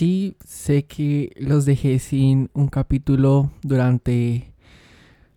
sí, 0.00 0.34
sé 0.46 0.86
que 0.86 1.30
los 1.36 1.66
dejé 1.66 1.98
sin 1.98 2.48
un 2.54 2.68
capítulo 2.68 3.50
durante 3.60 4.54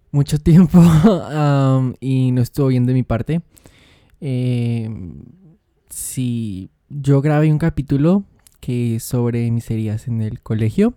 mucho 0.10 0.40
tiempo 0.40 0.82
y 2.00 2.32
no 2.32 2.42
estuvo 2.42 2.68
bien 2.68 2.86
de 2.86 2.94
mi 2.94 3.04
parte. 3.04 3.42
Eh, 4.22 4.90
sí, 5.90 6.70
yo 6.88 7.22
grabé 7.22 7.52
un 7.52 7.58
capítulo 7.58 8.24
que 8.62 9.02
sobre 9.02 9.52
mis 9.52 9.70
en 9.70 10.22
el 10.22 10.40
colegio 10.42 10.94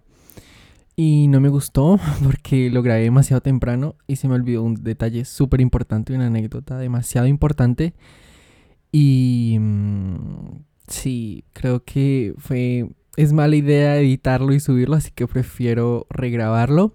y 0.94 1.26
no 1.26 1.40
me 1.40 1.48
gustó 1.48 1.98
porque 2.22 2.70
lo 2.70 2.82
grabé 2.82 3.02
demasiado 3.02 3.40
temprano 3.40 3.96
y 4.06 4.14
se 4.14 4.28
me 4.28 4.36
olvidó 4.36 4.62
un 4.62 4.76
detalle 4.76 5.24
súper 5.24 5.60
importante, 5.60 6.14
una 6.14 6.28
anécdota 6.28 6.78
demasiado 6.78 7.26
importante. 7.26 7.94
Y 8.92 9.56
mm, 9.58 10.62
sí, 10.86 11.42
creo 11.52 11.82
que 11.82 12.32
fue... 12.38 12.88
Es 13.16 13.32
mala 13.32 13.56
idea 13.56 13.98
editarlo 13.98 14.52
y 14.52 14.61
subirlo, 14.61 14.96
así 14.96 15.11
que 15.14 15.26
prefiero 15.26 16.07
regrabarlo. 16.11 16.94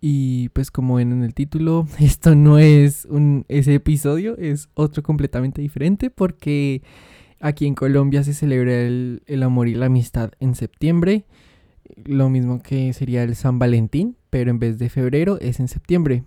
Y 0.00 0.50
pues 0.50 0.70
como 0.70 0.96
ven 0.96 1.12
en 1.12 1.22
el 1.22 1.34
título, 1.34 1.86
esto 1.98 2.34
no 2.34 2.58
es 2.58 3.06
un, 3.06 3.46
ese 3.48 3.74
episodio, 3.74 4.36
es 4.36 4.68
otro 4.74 5.02
completamente 5.02 5.62
diferente 5.62 6.10
porque 6.10 6.82
aquí 7.40 7.66
en 7.66 7.74
Colombia 7.74 8.22
se 8.22 8.34
celebra 8.34 8.72
el, 8.82 9.22
el 9.26 9.42
amor 9.42 9.68
y 9.68 9.74
la 9.74 9.86
amistad 9.86 10.32
en 10.40 10.54
septiembre 10.54 11.24
lo 12.04 12.28
mismo 12.28 12.62
que 12.62 12.92
sería 12.92 13.22
el 13.22 13.36
San 13.36 13.58
Valentín, 13.58 14.16
pero 14.30 14.50
en 14.50 14.58
vez 14.58 14.78
de 14.78 14.88
febrero 14.88 15.38
es 15.40 15.60
en 15.60 15.68
septiembre. 15.68 16.24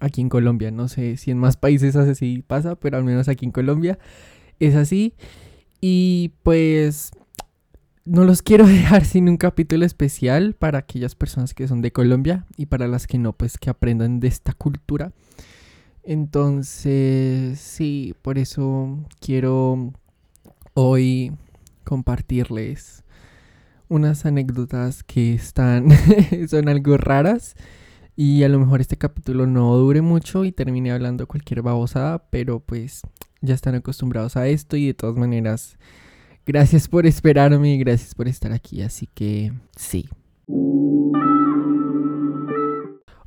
Aquí 0.00 0.20
en 0.20 0.28
Colombia, 0.28 0.70
no 0.70 0.88
sé 0.88 1.16
si 1.16 1.30
en 1.30 1.38
más 1.38 1.56
países 1.56 1.96
así 1.96 2.44
pasa, 2.46 2.74
pero 2.76 2.98
al 2.98 3.04
menos 3.04 3.28
aquí 3.28 3.46
en 3.46 3.52
Colombia 3.52 3.98
es 4.60 4.74
así. 4.74 5.14
Y 5.80 6.32
pues 6.42 7.12
no 8.06 8.24
los 8.24 8.40
quiero 8.40 8.66
dejar 8.66 9.04
sin 9.04 9.28
un 9.28 9.36
capítulo 9.36 9.84
especial 9.84 10.54
para 10.54 10.78
aquellas 10.78 11.14
personas 11.14 11.52
que 11.52 11.68
son 11.68 11.82
de 11.82 11.92
Colombia 11.92 12.46
y 12.56 12.66
para 12.66 12.88
las 12.88 13.06
que 13.06 13.18
no, 13.18 13.32
pues 13.32 13.58
que 13.58 13.68
aprendan 13.68 14.20
de 14.20 14.28
esta 14.28 14.54
cultura. 14.54 15.12
Entonces, 16.02 17.58
sí, 17.58 18.14
por 18.22 18.38
eso 18.38 18.96
quiero 19.20 19.92
hoy 20.74 21.32
compartirles 21.84 23.02
unas 23.88 24.24
anécdotas 24.24 25.02
que 25.02 25.34
están, 25.34 25.88
son 26.48 26.68
algo 26.68 26.96
raras. 26.96 27.56
Y 28.14 28.44
a 28.44 28.48
lo 28.48 28.58
mejor 28.58 28.80
este 28.80 28.96
capítulo 28.96 29.46
no 29.46 29.76
dure 29.76 30.00
mucho 30.00 30.44
y 30.44 30.52
termine 30.52 30.90
hablando 30.90 31.26
cualquier 31.26 31.60
babosada, 31.62 32.24
pero 32.30 32.60
pues 32.60 33.02
ya 33.42 33.54
están 33.54 33.74
acostumbrados 33.74 34.36
a 34.36 34.46
esto 34.48 34.76
y 34.76 34.86
de 34.86 34.94
todas 34.94 35.16
maneras, 35.16 35.76
gracias 36.46 36.86
por 36.86 37.06
esperarme 37.06 37.74
y 37.74 37.78
gracias 37.78 38.14
por 38.14 38.28
estar 38.28 38.52
aquí, 38.52 38.80
así 38.80 39.08
que 39.12 39.52
sí. 39.76 40.08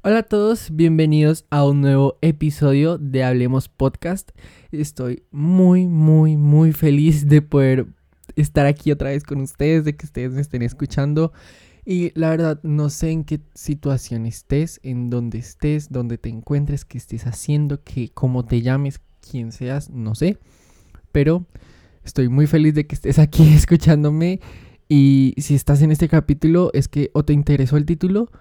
Hola 0.01 0.19
a 0.19 0.23
todos, 0.23 0.69
bienvenidos 0.71 1.45
a 1.49 1.65
un 1.65 1.81
nuevo 1.81 2.17
episodio 2.21 2.97
de 2.97 3.25
Hablemos 3.25 3.67
Podcast. 3.67 4.31
Estoy 4.71 5.23
muy, 5.31 5.85
muy, 5.85 6.37
muy 6.37 6.71
feliz 6.71 7.27
de 7.27 7.41
poder 7.41 7.87
estar 8.37 8.65
aquí 8.65 8.89
otra 8.93 9.09
vez 9.09 9.25
con 9.25 9.41
ustedes, 9.41 9.83
de 9.83 9.97
que 9.97 10.05
ustedes 10.05 10.31
me 10.31 10.39
estén 10.39 10.61
escuchando. 10.61 11.33
Y 11.83 12.17
la 12.17 12.29
verdad, 12.29 12.61
no 12.63 12.89
sé 12.89 13.11
en 13.11 13.25
qué 13.25 13.41
situación 13.53 14.25
estés, 14.25 14.79
en 14.81 15.09
dónde 15.09 15.39
estés, 15.39 15.91
dónde 15.91 16.17
te 16.17 16.29
encuentres, 16.29 16.85
qué 16.85 16.97
estés 16.97 17.27
haciendo, 17.27 17.83
que 17.83 18.09
cómo 18.13 18.45
te 18.45 18.61
llames, 18.61 19.01
quién 19.29 19.51
seas, 19.51 19.89
no 19.89 20.15
sé. 20.15 20.37
Pero 21.11 21.45
estoy 22.09 22.27
muy 22.29 22.47
feliz 22.47 22.73
de 22.73 22.85
que 22.85 22.95
estés 22.95 23.19
aquí 23.19 23.47
escuchándome. 23.53 24.41
Y 24.87 25.35
si 25.37 25.55
estás 25.55 25.81
en 25.81 25.91
este 25.91 26.09
capítulo, 26.09 26.71
es 26.73 26.87
que 26.87 27.11
o 27.13 27.23
te 27.23 27.33
interesó 27.33 27.77
el 27.77 27.85
título 27.85 28.31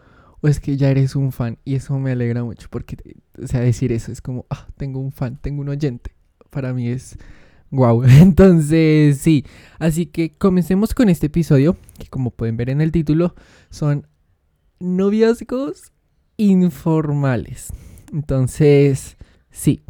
o 0.40 0.48
es 0.48 0.60
que 0.60 0.76
ya 0.76 0.90
eres 0.90 1.14
un 1.14 1.30
fan. 1.32 1.58
Y 1.64 1.74
eso 1.74 1.98
me 1.98 2.12
alegra 2.12 2.42
mucho 2.42 2.68
porque, 2.70 2.96
o 3.40 3.46
sea, 3.46 3.60
decir 3.60 3.92
eso 3.92 4.10
es 4.10 4.22
como, 4.22 4.46
ah, 4.50 4.66
tengo 4.76 4.98
un 5.00 5.12
fan, 5.12 5.38
tengo 5.40 5.60
un 5.60 5.68
oyente. 5.68 6.12
Para 6.50 6.72
mí 6.72 6.88
es 6.88 7.18
Wow, 7.70 8.04
entonces 8.08 9.18
sí, 9.18 9.44
así 9.78 10.06
que 10.06 10.30
comencemos 10.30 10.94
con 10.94 11.10
este 11.10 11.26
episodio, 11.26 11.76
que 11.98 12.06
como 12.06 12.30
pueden 12.30 12.56
ver 12.56 12.70
en 12.70 12.80
el 12.80 12.92
título, 12.92 13.34
son 13.68 14.06
noviazgos 14.80 15.92
informales. 16.38 17.70
Entonces, 18.10 19.18
sí. 19.50 19.82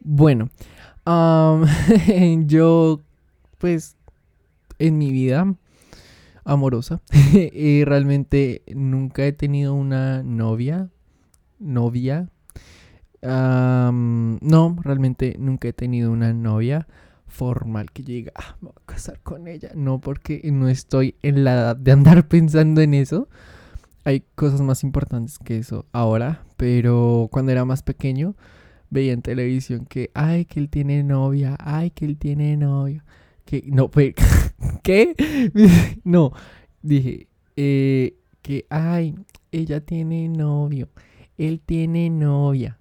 Bueno, 0.00 0.50
yo 2.46 3.00
pues 3.58 3.96
en 4.78 4.98
mi 4.98 5.10
vida 5.10 5.54
amorosa 6.44 7.00
y 7.32 7.84
realmente 7.84 8.62
nunca 8.74 9.24
he 9.24 9.32
tenido 9.32 9.74
una 9.74 10.22
novia, 10.22 10.90
novia, 11.58 12.28
no, 13.22 14.76
realmente 14.82 15.36
nunca 15.38 15.68
he 15.68 15.72
tenido 15.72 16.10
una 16.10 16.32
novia 16.32 16.88
formal 17.32 17.90
que 17.90 18.02
yo 18.02 18.08
diga, 18.08 18.32
ah, 18.34 18.56
me 18.60 18.68
voy 18.68 18.82
a 18.82 18.86
casar 18.86 19.20
con 19.20 19.48
ella. 19.48 19.70
No, 19.74 20.00
porque 20.00 20.42
no 20.52 20.68
estoy 20.68 21.16
en 21.22 21.44
la 21.44 21.54
edad 21.54 21.76
de 21.76 21.92
andar 21.92 22.28
pensando 22.28 22.80
en 22.80 22.94
eso. 22.94 23.28
Hay 24.04 24.24
cosas 24.34 24.60
más 24.60 24.82
importantes 24.82 25.38
que 25.38 25.58
eso 25.58 25.86
ahora, 25.92 26.44
pero 26.56 27.28
cuando 27.30 27.52
era 27.52 27.64
más 27.64 27.82
pequeño 27.82 28.34
veía 28.92 29.14
en 29.14 29.22
televisión 29.22 29.86
que, 29.86 30.10
ay, 30.12 30.44
que 30.44 30.60
él 30.60 30.68
tiene 30.68 31.02
novia, 31.02 31.56
ay, 31.58 31.90
que 31.90 32.04
él 32.04 32.18
tiene 32.18 32.56
novio. 32.58 33.02
Que, 33.46 33.64
no, 33.66 33.90
pues, 33.90 34.14
¿qué? 34.82 35.14
no, 36.04 36.32
dije, 36.82 37.26
eh, 37.56 38.16
que, 38.42 38.66
ay, 38.68 39.14
ella 39.50 39.80
tiene 39.80 40.28
novio, 40.28 40.90
él 41.38 41.60
tiene 41.64 42.10
novia. 42.10 42.78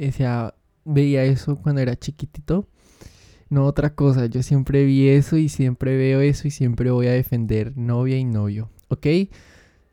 O 0.00 0.10
sea, 0.10 0.54
veía 0.84 1.24
eso 1.24 1.54
cuando 1.56 1.80
era 1.80 1.96
chiquitito. 1.96 2.66
No 3.48 3.66
otra 3.66 3.94
cosa, 3.94 4.26
yo 4.26 4.42
siempre 4.42 4.84
vi 4.84 5.08
eso 5.08 5.36
y 5.36 5.48
siempre 5.48 5.96
veo 5.96 6.22
eso 6.22 6.48
y 6.48 6.50
siempre 6.50 6.90
voy 6.90 7.06
a 7.06 7.12
defender 7.12 7.76
novia 7.76 8.16
y 8.16 8.24
novio, 8.24 8.70
¿ok? 8.88 9.06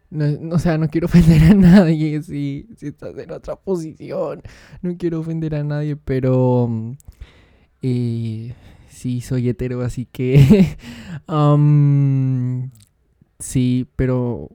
No, 0.09 0.55
o 0.55 0.59
sea, 0.59 0.77
no 0.77 0.89
quiero 0.89 1.05
ofender 1.07 1.51
a 1.51 1.53
nadie 1.53 2.21
si, 2.23 2.67
si 2.77 2.87
estás 2.87 3.17
en 3.17 3.31
otra 3.31 3.55
posición. 3.55 4.41
No 4.81 4.97
quiero 4.97 5.19
ofender 5.19 5.55
a 5.55 5.63
nadie, 5.63 5.95
pero... 5.95 6.69
Eh, 7.81 8.53
sí, 8.89 9.21
soy 9.21 9.49
hetero, 9.49 9.81
así 9.81 10.05
que... 10.05 10.77
sí, 13.39 13.87
pero... 13.95 14.49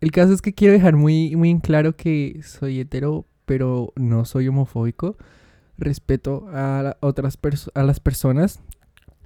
El 0.00 0.12
caso 0.12 0.32
es 0.32 0.42
que 0.42 0.54
quiero 0.54 0.74
dejar 0.74 0.94
muy, 0.94 1.34
muy 1.34 1.50
en 1.50 1.58
claro 1.58 1.96
que 1.96 2.40
soy 2.44 2.78
hetero, 2.78 3.26
pero 3.46 3.92
no 3.96 4.24
soy 4.24 4.46
homofóbico. 4.46 5.16
Respeto 5.76 6.46
a, 6.52 6.96
otras 7.00 7.36
a 7.74 7.82
las 7.82 7.98
personas 7.98 8.60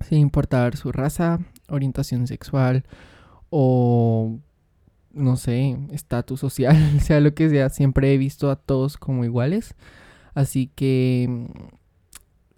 sin 0.03 0.19
importar 0.19 0.76
su 0.76 0.93
raza, 0.93 1.41
orientación 1.69 2.26
sexual 2.26 2.84
o 3.50 4.38
no 5.15 5.37
sé, 5.37 5.77
estatus 5.91 6.41
social, 6.41 6.77
sea 7.00 7.21
lo 7.21 7.34
que 7.34 7.49
sea, 7.49 7.69
siempre 7.69 8.12
he 8.12 8.19
visto 8.19 8.50
a 8.50 8.56
todos 8.56 8.97
como 8.97 9.25
iguales. 9.25 9.75
Así 10.34 10.71
que 10.75 11.49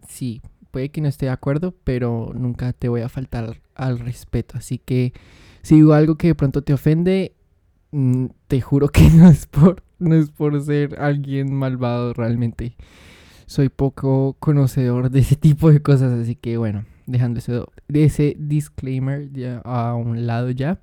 sí, 0.08 0.42
puede 0.70 0.90
que 0.90 1.00
no 1.00 1.08
esté 1.08 1.26
de 1.26 1.32
acuerdo, 1.32 1.74
pero 1.84 2.32
nunca 2.34 2.72
te 2.72 2.88
voy 2.88 3.00
a 3.02 3.08
faltar 3.08 3.60
al 3.74 3.98
respeto. 3.98 4.58
Así 4.58 4.78
que 4.78 5.12
si 5.62 5.76
digo 5.76 5.94
algo 5.94 6.16
que 6.16 6.28
de 6.28 6.34
pronto 6.34 6.62
te 6.62 6.72
ofende, 6.72 7.34
mm, 7.92 8.26
te 8.48 8.60
juro 8.60 8.88
que 8.90 9.08
no 9.10 9.28
es 9.28 9.46
por 9.46 9.82
no 9.98 10.14
es 10.14 10.30
por 10.30 10.60
ser 10.62 11.00
alguien 11.00 11.54
malvado 11.54 12.12
realmente. 12.12 12.76
Soy 13.46 13.68
poco 13.68 14.36
conocedor 14.40 15.10
de 15.10 15.20
ese 15.20 15.36
tipo 15.36 15.70
de 15.70 15.80
cosas, 15.80 16.12
así 16.12 16.34
que 16.34 16.56
bueno, 16.56 16.84
dejando 17.06 17.38
ese, 17.38 17.62
ese 17.88 18.36
disclaimer 18.38 19.30
ya 19.32 19.58
a 19.64 19.94
un 19.94 20.26
lado 20.26 20.50
ya. 20.50 20.80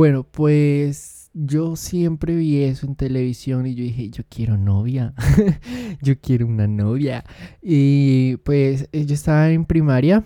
Bueno, 0.00 0.24
pues 0.24 1.30
yo 1.34 1.76
siempre 1.76 2.34
vi 2.34 2.62
eso 2.62 2.86
en 2.86 2.96
televisión 2.96 3.66
y 3.66 3.74
yo 3.74 3.84
dije, 3.84 4.08
yo 4.08 4.22
quiero 4.30 4.56
novia, 4.56 5.12
yo 6.00 6.18
quiero 6.18 6.46
una 6.46 6.66
novia. 6.66 7.22
Y 7.60 8.38
pues 8.38 8.88
yo 8.94 9.12
estaba 9.12 9.50
en 9.50 9.66
primaria, 9.66 10.24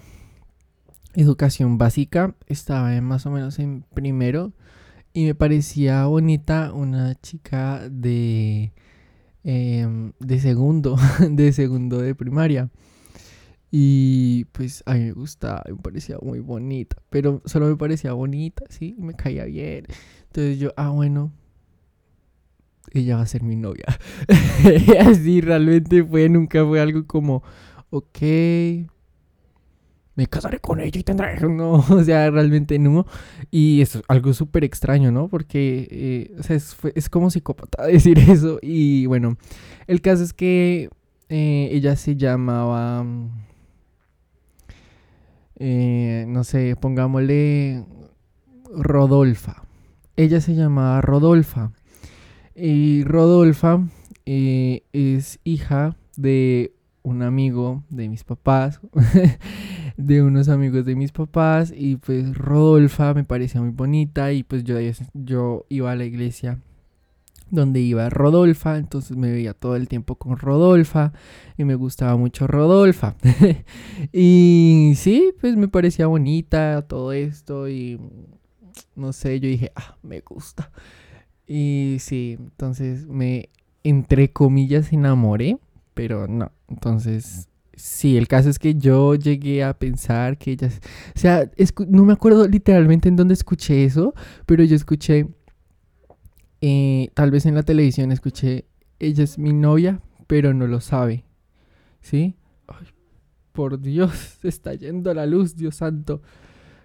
educación 1.17 1.77
básica, 1.77 2.37
estaba 2.47 3.01
más 3.01 3.27
o 3.27 3.33
menos 3.33 3.59
en 3.59 3.83
primero 3.93 4.53
y 5.13 5.25
me 5.25 5.35
parecía 5.35 6.07
bonita 6.07 6.73
una 6.73 7.17
chica 7.17 7.89
de, 7.91 8.73
em, 9.43 10.13
de 10.21 10.39
segundo, 10.39 10.97
de 11.29 11.53
segundo 11.53 11.99
de 11.99 12.15
primaria. 12.15 12.71
Y 13.77 14.45
pues 14.53 14.85
a 14.87 14.95
mí 14.95 15.01
me 15.01 15.11
gustaba, 15.11 15.65
me 15.67 15.75
parecía 15.75 16.17
muy 16.23 16.39
bonita, 16.39 16.97
pero 17.11 17.43
solo 17.45 17.67
me 17.67 17.75
parecía 17.75 18.13
bonita, 18.13 18.63
sí, 18.69 18.95
me 19.01 19.15
caía 19.15 19.47
bien. 19.47 19.87
Entonces 20.27 20.61
yo, 20.61 20.73
ah, 20.77 20.91
bueno, 20.91 21.33
ella 22.93 23.17
va 23.17 23.23
a 23.23 23.27
ser 23.27 23.43
mi 23.43 23.57
novia. 23.57 23.87
Así 25.01 25.41
realmente 25.41 26.05
fue, 26.05 26.29
nunca 26.29 26.65
fue 26.65 26.81
algo 26.81 27.05
como, 27.09 27.43
ok, 27.91 28.19
me 30.15 30.29
casaré 30.29 30.61
con 30.61 30.79
ella 30.79 31.01
y 31.01 31.03
tendré. 31.03 31.41
No, 31.49 31.73
o 31.73 32.05
sea, 32.05 32.31
realmente 32.31 32.79
no. 32.79 33.07
Y 33.51 33.81
es 33.81 34.01
algo 34.07 34.35
súper 34.35 34.63
extraño, 34.63 35.11
¿no? 35.11 35.27
Porque 35.27 35.89
eh, 35.91 36.37
o 36.39 36.45
sea, 36.45 36.55
es, 36.55 36.77
es, 36.95 37.09
como 37.09 37.29
psicópata 37.29 37.87
decir 37.87 38.21
eso. 38.21 38.61
Y 38.63 39.07
bueno, 39.07 39.37
el 39.89 40.01
caso 40.01 40.23
es 40.23 40.33
que 40.33 40.91
eh, 41.29 41.71
ella 41.73 41.97
se 41.97 42.15
llamaba. 42.15 43.05
Eh, 45.67 46.27
no 46.29 46.45
sé, 46.45 46.77
pongámosle 46.77 47.87
Rodolfa. 48.71 49.63
Ella 50.15 50.43
se 50.43 50.55
llamaba 50.55 51.01
Rodolfa. 51.01 51.73
Y 52.55 53.03
Rodolfa 53.05 53.81
es 54.27 55.39
hija 55.43 55.97
de 56.19 56.75
un 57.03 57.23
amigo 57.23 57.83
de 57.89 58.11
mis 58.11 58.25
papás, 58.25 58.79
de 59.97 60.23
unos 60.23 60.51
amigos 60.51 60.85
de 60.85 60.97
mis 60.97 61.13
papás, 61.13 61.73
y 61.75 61.97
pues 61.97 62.37
Rodolfa 62.37 63.15
me 63.15 63.25
parecía 63.25 63.63
muy 63.63 63.71
bonita 63.71 64.35
y 64.35 64.43
pues 64.43 64.65
yo, 64.65 64.77
yo 65.15 65.65
iba 65.71 65.91
a 65.91 65.97
la 65.97 66.05
iglesia 66.05 66.59
donde 67.51 67.81
iba 67.81 68.09
Rodolfa, 68.11 68.79
entonces 68.79 69.17
me 69.17 69.31
veía 69.31 69.55
todo 69.55 69.77
el 69.77 69.89
tiempo 69.89 70.17
con 70.17 70.37
Rodolfa 70.37 71.13
y 71.57 71.65
me 71.65 71.75
gustaba 71.75 72.17
mucho 72.17 72.47
Rodolfa. 72.47 73.17
y 74.13 74.93
sí, 74.97 75.33
pues 75.41 75.57
me 75.57 75.69
parecía 75.69 76.07
bonita 76.07 76.83
todo 76.89 77.13
esto 77.13 77.69
y 77.69 78.01
no 78.97 79.13
sé, 79.13 79.41
yo 79.41 79.49
dije, 79.49 79.73
ah, 79.77 79.97
me 80.03 80.21
gusta. 80.21 80.71
Y 81.47 81.97
sí, 82.01 82.37
entonces 82.39 83.07
me, 83.07 83.51
entre 83.83 84.33
comillas, 84.33 84.93
enamoré 84.93 85.59
pero 85.95 86.27
no. 86.29 86.53
Entonces, 86.69 87.49
sí, 87.75 88.17
el 88.17 88.29
caso 88.29 88.51
es 88.51 88.59
que 88.59 88.75
yo 88.75 89.15
llegué 89.15 89.65
a 89.65 89.79
pensar 89.79 90.37
que 90.37 90.53
ella, 90.53 90.69
o 91.15 91.19
sea, 91.19 91.51
no 91.89 92.05
me 92.05 92.13
acuerdo 92.13 92.47
literalmente 92.47 93.09
en 93.09 93.17
dónde 93.17 93.35
escuché 93.35 93.85
eso, 93.85 94.15
pero 94.45 94.65
yo 94.65 94.77
escuché, 94.77 95.29
eh, 96.67 97.11
tal 97.13 97.31
vez 97.31 97.45
en 97.45 97.55
la 97.55 97.63
televisión 97.63 98.11
escuché, 98.11 98.65
ella 98.99 99.23
es 99.23 99.37
mi 99.37 99.53
novia, 99.53 100.01
pero 100.27 100.55
no 100.55 100.67
lo 100.67 100.81
sabe, 100.81 101.27
¿sí? 102.01 102.37
Ay, 102.67 102.87
por 103.53 103.79
Dios, 103.79 104.39
se 104.41 104.49
está 104.49 104.73
yendo 104.73 105.13
la 105.13 105.27
luz, 105.27 105.57
Dios 105.57 105.77
santo. 105.77 106.23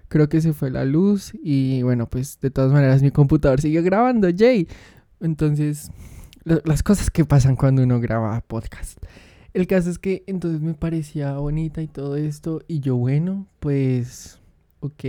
Creo 0.09 0.27
que 0.27 0.41
se 0.41 0.51
fue 0.51 0.69
la 0.69 0.83
luz 0.83 1.31
y 1.33 1.81
bueno, 1.81 2.09
pues 2.09 2.41
de 2.41 2.51
todas 2.51 2.73
maneras 2.73 3.01
mi 3.01 3.11
computador 3.11 3.61
sigue 3.61 3.81
grabando, 3.81 4.27
Jay. 4.35 4.67
Entonces, 5.21 5.91
las 6.43 6.83
cosas 6.83 7.09
que 7.09 7.23
pasan 7.23 7.55
cuando 7.55 7.81
uno 7.81 8.01
graba 8.01 8.41
podcast. 8.41 8.97
El 9.53 9.65
caso 9.65 9.89
es 9.89 9.97
que 9.97 10.25
entonces 10.27 10.59
me 10.59 10.73
parecía 10.73 11.37
bonita 11.37 11.81
y 11.81 11.87
todo 11.87 12.17
esto. 12.17 12.63
Y 12.67 12.81
yo, 12.81 12.97
bueno, 12.97 13.47
pues, 13.61 14.41
ok. 14.81 15.05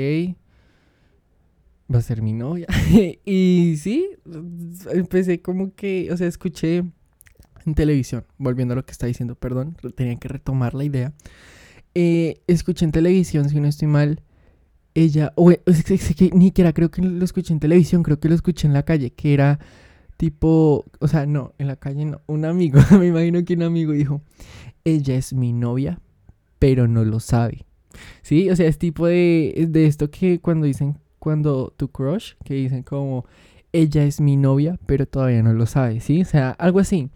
Va 1.93 1.99
a 1.99 2.03
ser 2.03 2.23
mi 2.23 2.33
novia. 2.33 2.67
y 3.25 3.77
sí, 3.79 4.09
empecé 4.93 5.43
como 5.43 5.75
que, 5.75 6.09
o 6.13 6.17
sea, 6.17 6.27
escuché 6.29 6.85
en 7.67 7.75
televisión, 7.75 8.25
volviendo 8.39 8.73
a 8.73 8.77
lo 8.77 8.85
que 8.85 8.93
está 8.93 9.07
diciendo, 9.07 9.35
perdón, 9.35 9.77
tenía 9.95 10.17
que 10.17 10.29
retomar 10.29 10.75
la 10.75 10.85
idea. 10.85 11.13
Eh, 11.95 12.41
escuché 12.47 12.85
en 12.85 12.93
televisión, 12.93 13.49
si 13.49 13.61
no 13.61 13.67
estoy 13.67 13.89
mal, 13.89 14.23
ella, 14.95 15.33
o 15.37 15.51
es 15.51 15.85
que 15.85 16.31
ni 16.33 16.47
siquiera 16.47 16.73
creo 16.73 16.91
que 16.91 17.03
lo 17.03 17.25
escuché 17.25 17.53
en 17.53 17.61
televisión, 17.61 18.03
creo 18.03 18.21
que 18.21 18.29
lo 18.29 18.35
escuché 18.35 18.67
en 18.67 18.73
la 18.73 18.85
calle, 18.85 19.11
que 19.11 19.35
era 19.35 19.59
tipo, 20.17 20.85
o 20.99 21.09
sea, 21.09 21.27
no, 21.27 21.55
en 21.59 21.67
la 21.67 21.77
calle 21.77 22.05
no, 22.05 22.21
un 22.27 22.45
amigo, 22.45 22.79
me 22.99 23.07
imagino 23.07 23.45
que 23.45 23.55
un 23.55 23.63
amigo 23.63 23.93
dijo, 23.93 24.23
ella 24.85 25.17
es 25.17 25.33
mi 25.33 25.53
novia, 25.53 26.01
pero 26.59 26.87
no 26.87 27.05
lo 27.05 27.21
sabe. 27.21 27.67
Sí, 28.23 28.51
o 28.51 28.57
sea, 28.57 28.67
es 28.69 28.79
tipo 28.79 29.07
de, 29.07 29.67
de 29.69 29.87
esto 29.87 30.11
que 30.11 30.41
cuando 30.41 30.67
dicen, 30.67 30.99
cuando 31.21 31.73
tu 31.77 31.89
crush, 31.89 32.33
que 32.45 32.55
dicen 32.55 32.83
como, 32.83 33.27
ella 33.73 34.03
es 34.05 34.21
mi 34.21 34.37
novia, 34.37 34.79
pero 34.87 35.07
todavía 35.07 35.43
no 35.45 35.53
lo 35.53 35.67
sabe, 35.67 36.01
¿sí? 36.01 36.23
O 36.23 36.25
sea, 36.25 36.51
algo 36.53 36.81
así. 36.81 37.11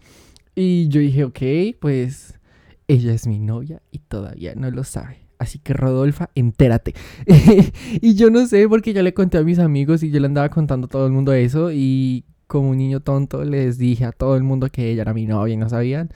Y 0.55 0.87
yo 0.87 1.01
dije, 1.01 1.25
ok, 1.25 1.77
pues 1.81 2.39
ella 2.87 3.13
es 3.13 3.27
mi 3.27 3.39
novia 3.39 3.81
y 3.91 3.99
todavía 3.99 4.55
no 4.55 4.71
lo 4.71 4.85
sabe. 4.85 5.25
Así 5.37 5.59
que 5.59 5.73
Rodolfa, 5.73 6.29
entérate. 6.35 6.93
y 8.01 8.15
yo 8.15 8.29
no 8.29 8.45
sé 8.47 8.69
porque 8.69 8.93
yo 8.93 9.01
le 9.01 9.13
conté 9.13 9.37
a 9.37 9.43
mis 9.43 9.59
amigos 9.59 10.01
y 10.03 10.11
yo 10.11 10.19
le 10.21 10.27
andaba 10.27 10.47
contando 10.49 10.85
a 10.85 10.89
todo 10.89 11.07
el 11.07 11.11
mundo 11.11 11.33
eso 11.33 11.71
y 11.73 12.23
como 12.47 12.69
un 12.69 12.77
niño 12.77 13.01
tonto, 13.01 13.43
les 13.43 13.77
dije 13.77 14.05
a 14.05 14.11
todo 14.11 14.37
el 14.37 14.43
mundo 14.43 14.69
que 14.69 14.91
ella 14.91 15.01
era 15.01 15.13
mi 15.13 15.25
novia 15.25 15.55
y 15.55 15.57
no 15.57 15.67
sabían. 15.67 16.09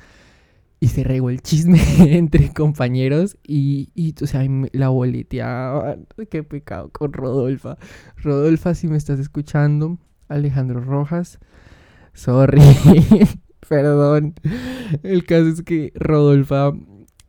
Y 0.82 0.88
se 0.88 1.04
regó 1.04 1.30
el 1.30 1.42
chisme 1.42 1.82
entre 2.18 2.54
compañeros 2.54 3.38
y, 3.46 3.90
y 3.96 4.16
o 4.22 4.28
sea, 4.28 4.46
la 4.72 4.90
boleteaba. 4.90 5.98
Qué 6.30 6.44
pecado 6.44 6.90
con 6.90 7.12
Rodolfa. 7.12 7.78
Rodolfa, 8.18 8.74
si 8.76 8.88
me 8.88 8.98
estás 8.98 9.20
escuchando, 9.20 9.98
Alejandro 10.30 10.80
Rojas, 10.80 11.40
sorry, 12.14 12.62
perdón. 13.68 14.36
El 15.04 15.26
caso 15.26 15.50
es 15.50 15.62
que 15.64 15.92
Rodolfa, 15.96 16.72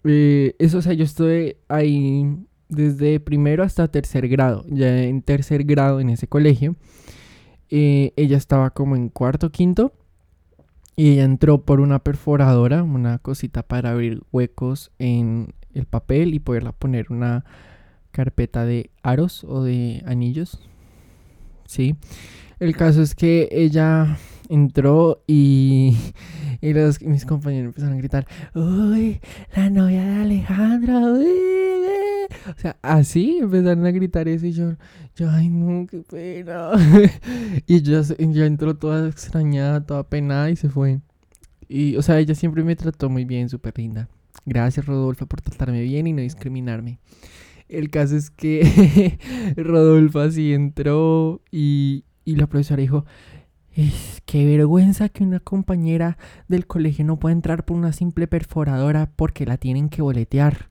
eh, 0.04 0.54
eso, 0.58 0.78
o 0.78 0.82
sea, 0.82 0.92
yo 0.92 1.04
estuve 1.04 1.58
ahí 1.68 2.26
desde 2.68 3.20
primero 3.20 3.64
hasta 3.64 3.88
tercer 3.88 4.28
grado, 4.28 4.64
ya 4.68 5.02
en 5.02 5.22
tercer 5.22 5.64
grado 5.64 6.00
en 6.00 6.10
ese 6.10 6.28
colegio. 6.28 6.76
Eh, 7.68 8.12
ella 8.16 8.36
estaba 8.36 8.70
como 8.70 8.96
en 8.96 9.08
cuarto, 9.08 9.50
quinto. 9.50 9.92
Y 10.96 11.12
ella 11.12 11.24
entró 11.24 11.62
por 11.62 11.80
una 11.80 12.00
perforadora, 12.00 12.82
una 12.82 13.18
cosita 13.18 13.62
para 13.62 13.90
abrir 13.92 14.22
huecos 14.32 14.90
en 14.98 15.54
el 15.74 15.86
papel 15.86 16.34
y 16.34 16.40
poderla 16.40 16.72
poner 16.72 17.06
una 17.10 17.44
carpeta 18.10 18.64
de 18.64 18.90
aros 19.02 19.44
o 19.44 19.62
de 19.62 20.02
anillos. 20.06 20.60
Sí. 21.66 21.96
El 22.58 22.76
caso 22.76 23.00
es 23.02 23.14
que 23.14 23.48
ella 23.52 24.18
entró 24.48 25.22
y, 25.26 25.96
y 26.60 26.74
mis 27.06 27.24
compañeros 27.24 27.68
empezaron 27.68 27.94
a 27.94 27.98
gritar, 27.98 28.26
¡Uy! 28.54 29.20
La 29.56 29.70
novia 29.70 30.04
de 30.04 30.22
Alejandra, 30.22 31.00
O 32.48 32.58
sea, 32.58 32.76
así 32.82 33.38
empezaron 33.40 33.86
a 33.86 33.90
gritar 33.90 34.28
eso 34.28 34.46
y 34.46 34.52
yo, 34.52 34.74
yo 35.16 35.30
ay 35.30 35.48
no, 35.48 35.86
qué 35.86 35.98
pena. 35.98 36.70
y 37.66 37.82
ya, 37.82 38.02
ya 38.02 38.46
entró 38.46 38.76
toda 38.76 39.08
extrañada, 39.08 39.84
toda 39.84 40.04
penada 40.04 40.50
y 40.50 40.56
se 40.56 40.68
fue. 40.68 41.00
Y, 41.68 41.96
o 41.96 42.02
sea, 42.02 42.18
ella 42.18 42.34
siempre 42.34 42.64
me 42.64 42.76
trató 42.76 43.08
muy 43.08 43.24
bien, 43.24 43.48
súper 43.48 43.78
linda. 43.78 44.08
Gracias, 44.44 44.86
Rodolfo, 44.86 45.26
por 45.26 45.40
tratarme 45.40 45.82
bien 45.82 46.06
y 46.06 46.12
no 46.12 46.22
discriminarme. 46.22 46.98
El 47.68 47.90
caso 47.90 48.16
es 48.16 48.30
que 48.30 49.18
Rodolfo 49.56 50.18
así 50.20 50.52
entró 50.52 51.40
y, 51.52 52.04
y 52.24 52.36
la 52.36 52.48
profesora 52.48 52.80
dijo, 52.80 53.04
es 53.72 54.20
que 54.26 54.44
vergüenza 54.46 55.08
que 55.08 55.22
una 55.22 55.40
compañera 55.40 56.18
del 56.48 56.66
colegio 56.66 57.04
no 57.04 57.18
pueda 57.18 57.32
entrar 57.32 57.64
por 57.64 57.76
una 57.76 57.92
simple 57.92 58.26
perforadora 58.26 59.12
porque 59.14 59.46
la 59.46 59.56
tienen 59.56 59.88
que 59.88 60.02
boletear. 60.02 60.69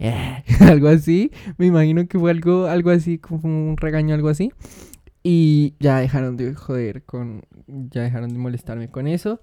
Algo 0.60 0.88
así, 0.88 1.30
me 1.58 1.66
imagino 1.66 2.06
que 2.08 2.18
fue 2.18 2.30
algo, 2.30 2.66
algo 2.66 2.90
así, 2.90 3.18
como 3.18 3.70
un 3.70 3.76
regaño, 3.76 4.14
algo 4.14 4.28
así. 4.28 4.52
Y 5.22 5.74
ya 5.80 5.98
dejaron 5.98 6.36
de 6.36 6.54
joder 6.54 7.02
con, 7.04 7.42
ya 7.66 8.02
dejaron 8.02 8.30
de 8.30 8.38
molestarme 8.38 8.88
con 8.88 9.06
eso. 9.06 9.40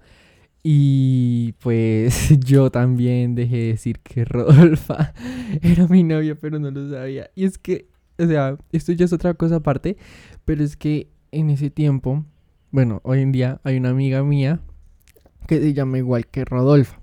Y 0.62 1.52
pues 1.60 2.38
yo 2.44 2.70
también 2.70 3.34
dejé 3.34 3.56
de 3.56 3.66
decir 3.68 4.00
que 4.00 4.24
Rodolfa 4.24 5.14
era 5.62 5.86
mi 5.86 6.02
novia, 6.02 6.34
pero 6.34 6.58
no 6.58 6.70
lo 6.70 6.90
sabía. 6.90 7.30
Y 7.34 7.44
es 7.44 7.58
que, 7.58 7.88
o 8.18 8.26
sea, 8.26 8.58
esto 8.72 8.92
ya 8.92 9.04
es 9.04 9.12
otra 9.12 9.34
cosa 9.34 9.56
aparte, 9.56 9.96
pero 10.44 10.64
es 10.64 10.76
que 10.76 11.08
en 11.30 11.50
ese 11.50 11.70
tiempo 11.70 12.24
bueno, 12.70 13.00
hoy 13.02 13.22
en 13.22 13.32
día 13.32 13.60
hay 13.64 13.78
una 13.78 13.88
amiga 13.88 14.22
mía 14.22 14.60
que 15.46 15.58
se 15.58 15.72
llama 15.72 15.96
igual 15.96 16.26
que 16.26 16.44
Rodolfa. 16.44 16.97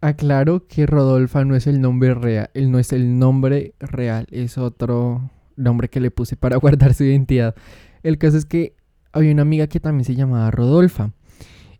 Aclaro 0.00 0.66
que 0.66 0.86
Rodolfa 0.86 1.44
no 1.44 1.54
es 1.54 1.66
el 1.66 1.80
nombre 1.80 2.14
real, 2.14 2.50
él 2.54 2.70
no 2.70 2.78
es 2.78 2.92
el 2.92 3.18
nombre 3.18 3.74
real, 3.78 4.26
es 4.30 4.56
otro 4.56 5.30
nombre 5.56 5.88
que 5.88 6.00
le 6.00 6.10
puse 6.10 6.36
para 6.36 6.56
guardar 6.58 6.94
su 6.94 7.04
identidad. 7.04 7.54
El 8.02 8.18
caso 8.18 8.36
es 8.36 8.46
que 8.46 8.74
había 9.12 9.32
una 9.32 9.42
amiga 9.42 9.66
que 9.66 9.80
también 9.80 10.04
se 10.04 10.14
llamaba 10.14 10.50
Rodolfa. 10.50 11.12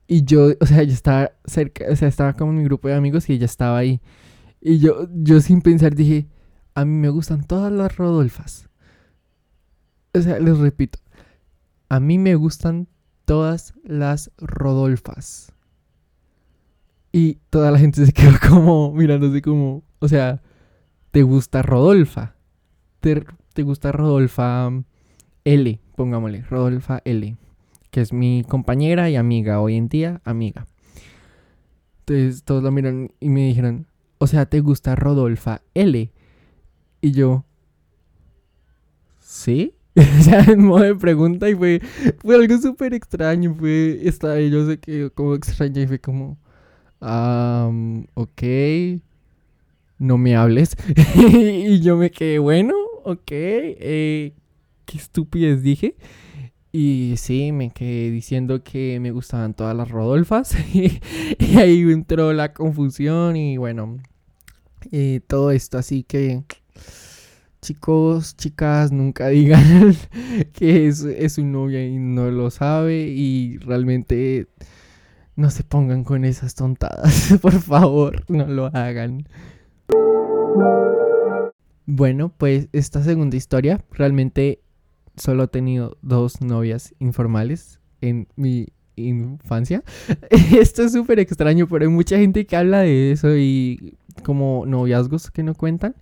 Y 0.06 0.24
yo, 0.24 0.48
o 0.60 0.66
sea, 0.66 0.82
yo 0.82 0.92
estaba 0.92 1.30
cerca, 1.44 1.84
o 1.88 1.96
sea, 1.96 2.08
estaba 2.08 2.34
con 2.34 2.54
mi 2.56 2.64
grupo 2.64 2.88
de 2.88 2.94
amigos 2.94 3.28
y 3.30 3.34
ella 3.34 3.46
estaba 3.46 3.78
ahí. 3.78 4.00
Y 4.60 4.78
yo, 4.78 5.08
yo 5.14 5.40
sin 5.40 5.62
pensar 5.62 5.94
dije, 5.94 6.28
a 6.74 6.84
mí 6.84 6.96
me 6.96 7.08
gustan 7.08 7.44
todas 7.44 7.72
las 7.72 7.96
Rodolfas. 7.96 8.68
O 10.12 10.20
sea, 10.20 10.40
les 10.40 10.58
repito, 10.58 10.98
a 11.88 12.00
mí 12.00 12.18
me 12.18 12.34
gustan 12.34 12.88
todas 13.24 13.74
las 13.84 14.32
Rodolfas. 14.38 15.52
Y 17.12 17.38
toda 17.50 17.70
la 17.70 17.78
gente 17.78 18.04
se 18.04 18.12
quedó 18.12 18.32
como 18.48 18.92
mirándose 18.92 19.42
como, 19.42 19.82
o 19.98 20.08
sea, 20.08 20.42
¿te 21.10 21.22
gusta 21.22 21.62
Rodolfa? 21.62 22.34
¿Te, 23.00 23.24
gusta 23.62 23.92
Rodolfa 23.92 24.70
L? 25.44 25.80
Pongámosle, 25.96 26.42
Rodolfa 26.42 27.00
L, 27.04 27.36
que 27.90 28.00
es 28.00 28.12
mi 28.12 28.44
compañera 28.48 29.10
y 29.10 29.16
amiga, 29.16 29.60
hoy 29.60 29.76
en 29.76 29.88
día 29.88 30.20
amiga. 30.24 30.66
Entonces 32.00 32.42
todos 32.44 32.62
la 32.62 32.70
miran 32.70 33.12
y 33.20 33.28
me 33.28 33.46
dijeron, 33.46 33.86
o 34.18 34.26
sea, 34.26 34.46
¿te 34.46 34.60
gusta 34.60 34.94
Rodolfa 34.94 35.62
L? 35.74 36.12
Y 37.02 37.12
yo, 37.12 37.44
¿sí? 39.18 39.74
o 39.96 40.22
sea, 40.22 40.44
en 40.44 40.64
modo 40.64 40.84
de 40.84 40.94
pregunta 40.94 41.48
y 41.48 41.54
fue, 41.54 41.80
fue 42.18 42.36
algo 42.36 42.58
súper 42.58 42.94
extraño. 42.94 43.54
Fue, 43.54 44.00
estaba 44.04 44.38
yo 44.40 44.66
sé 44.66 44.78
que 44.78 45.10
como 45.10 45.34
extraña 45.34 45.82
y 45.82 45.86
fue 45.86 45.98
como, 45.98 46.38
um, 47.00 48.06
ok, 48.14 48.42
no 49.98 50.18
me 50.18 50.36
hables. 50.36 50.76
y 51.14 51.80
yo 51.80 51.96
me 51.96 52.10
quedé, 52.10 52.38
bueno, 52.38 52.74
ok, 53.04 53.30
eh, 53.30 54.32
qué 54.86 54.98
estupidez 54.98 55.62
dije. 55.62 55.96
Y 56.72 57.14
sí, 57.16 57.50
me 57.50 57.70
quedé 57.70 58.10
diciendo 58.10 58.62
que 58.62 59.00
me 59.00 59.10
gustaban 59.10 59.54
todas 59.54 59.76
las 59.76 59.90
Rodolfas. 59.90 60.56
y 60.72 61.58
ahí 61.58 61.80
entró 61.82 62.32
la 62.32 62.52
confusión 62.52 63.36
y 63.36 63.56
bueno, 63.56 63.98
y 64.90 65.20
todo 65.20 65.50
esto. 65.50 65.78
Así 65.78 66.04
que, 66.04 66.44
chicos, 67.60 68.36
chicas, 68.36 68.92
nunca 68.92 69.28
digan 69.28 69.96
que 70.52 70.86
es, 70.86 71.02
es 71.02 71.34
su 71.34 71.44
novia 71.44 71.84
y 71.84 71.98
no 71.98 72.30
lo 72.30 72.50
sabe. 72.50 73.08
Y 73.08 73.58
realmente 73.58 74.46
no 75.40 75.50
se 75.50 75.64
pongan 75.64 76.04
con 76.04 76.24
esas 76.24 76.54
tontadas. 76.54 77.34
Por 77.42 77.54
favor, 77.60 78.22
no 78.28 78.46
lo 78.46 78.66
hagan. 78.66 79.26
Bueno, 81.86 82.32
pues 82.36 82.68
esta 82.72 83.02
segunda 83.02 83.36
historia 83.36 83.82
realmente 83.90 84.60
solo 85.16 85.44
he 85.44 85.48
tenido 85.48 85.96
dos 86.02 86.42
novias 86.42 86.94
informales 86.98 87.80
en 88.02 88.28
mi 88.36 88.68
infancia. 88.96 89.82
Esto 90.30 90.82
es 90.82 90.92
súper 90.92 91.18
extraño, 91.18 91.66
pero 91.66 91.86
hay 91.86 91.90
mucha 91.90 92.18
gente 92.18 92.46
que 92.46 92.56
habla 92.56 92.80
de 92.80 93.12
eso 93.12 93.34
y 93.34 93.96
como 94.22 94.64
noviazgos 94.66 95.30
que 95.30 95.42
no 95.42 95.54
cuentan. 95.54 95.96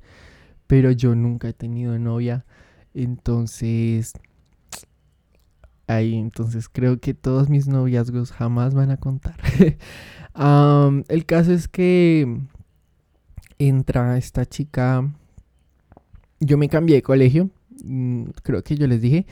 Pero 0.66 0.90
yo 0.90 1.14
nunca 1.14 1.48
he 1.48 1.54
tenido 1.54 1.98
novia. 1.98 2.44
Entonces... 2.92 4.12
Ahí, 5.88 6.14
entonces 6.14 6.68
creo 6.68 7.00
que 7.00 7.14
todos 7.14 7.48
mis 7.48 7.66
noviazgos 7.66 8.30
jamás 8.30 8.74
van 8.74 8.90
a 8.90 8.98
contar. 8.98 9.36
el 11.08 11.26
caso 11.26 11.52
es 11.52 11.66
que 11.66 12.40
entra 13.58 14.16
esta 14.16 14.46
chica. 14.46 15.10
Yo 16.40 16.56
me 16.56 16.68
cambié 16.68 16.96
de 16.96 17.02
colegio 17.02 17.50
Mm, 17.84 18.30
creo 18.42 18.62
que 18.62 18.76
yo 18.76 18.86
les 18.86 19.00
dije, 19.00 19.26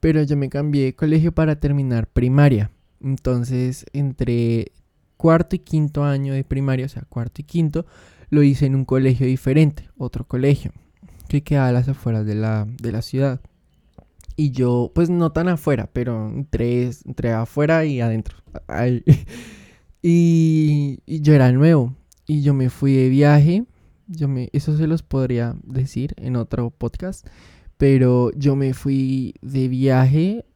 pero 0.00 0.22
yo 0.22 0.36
me 0.36 0.48
cambié 0.48 0.84
de 0.86 0.94
colegio 0.94 1.32
para 1.32 1.56
terminar 1.56 2.06
primaria. 2.08 2.70
Entonces, 3.00 3.86
entre 3.92 4.72
cuarto 5.16 5.56
y 5.56 5.60
quinto 5.60 6.04
año 6.04 6.34
de 6.34 6.44
primaria, 6.44 6.86
o 6.86 6.88
sea, 6.88 7.02
cuarto 7.08 7.40
y 7.40 7.44
quinto, 7.44 7.86
lo 8.30 8.42
hice 8.42 8.66
en 8.66 8.74
un 8.74 8.84
colegio 8.84 9.26
diferente, 9.26 9.88
otro 9.96 10.26
colegio, 10.26 10.72
que 11.28 11.42
queda 11.42 11.68
a 11.68 11.72
las 11.72 11.88
afueras 11.88 12.26
de 12.26 12.34
la, 12.34 12.66
de 12.80 12.92
la 12.92 13.02
ciudad. 13.02 13.40
Y 14.42 14.50
yo, 14.50 14.90
pues 14.94 15.08
no 15.08 15.30
tan 15.30 15.48
afuera, 15.48 15.88
pero 15.92 16.28
entre, 16.28 16.90
entre 17.04 17.32
afuera 17.32 17.84
y 17.84 18.00
adentro. 18.00 18.36
Y, 20.04 20.98
y, 21.06 21.20
yo 21.20 21.32
era 21.32 21.52
nuevo. 21.52 21.94
Y 22.26 22.42
yo 22.42 22.54
me 22.54 22.70
fui 22.70 22.92
de 22.92 23.08
viaje. 23.08 23.66
Yo 24.08 24.26
me, 24.26 24.50
eso 24.52 24.76
se 24.76 24.88
los 24.88 25.04
podría 25.04 25.54
decir 25.62 26.14
en 26.16 26.34
otro 26.34 26.70
podcast 26.70 27.24
pero 27.82 28.30
yo 28.36 28.54
me 28.54 28.74
fui 28.74 29.34
de 29.42 29.66
viaje 29.66 30.46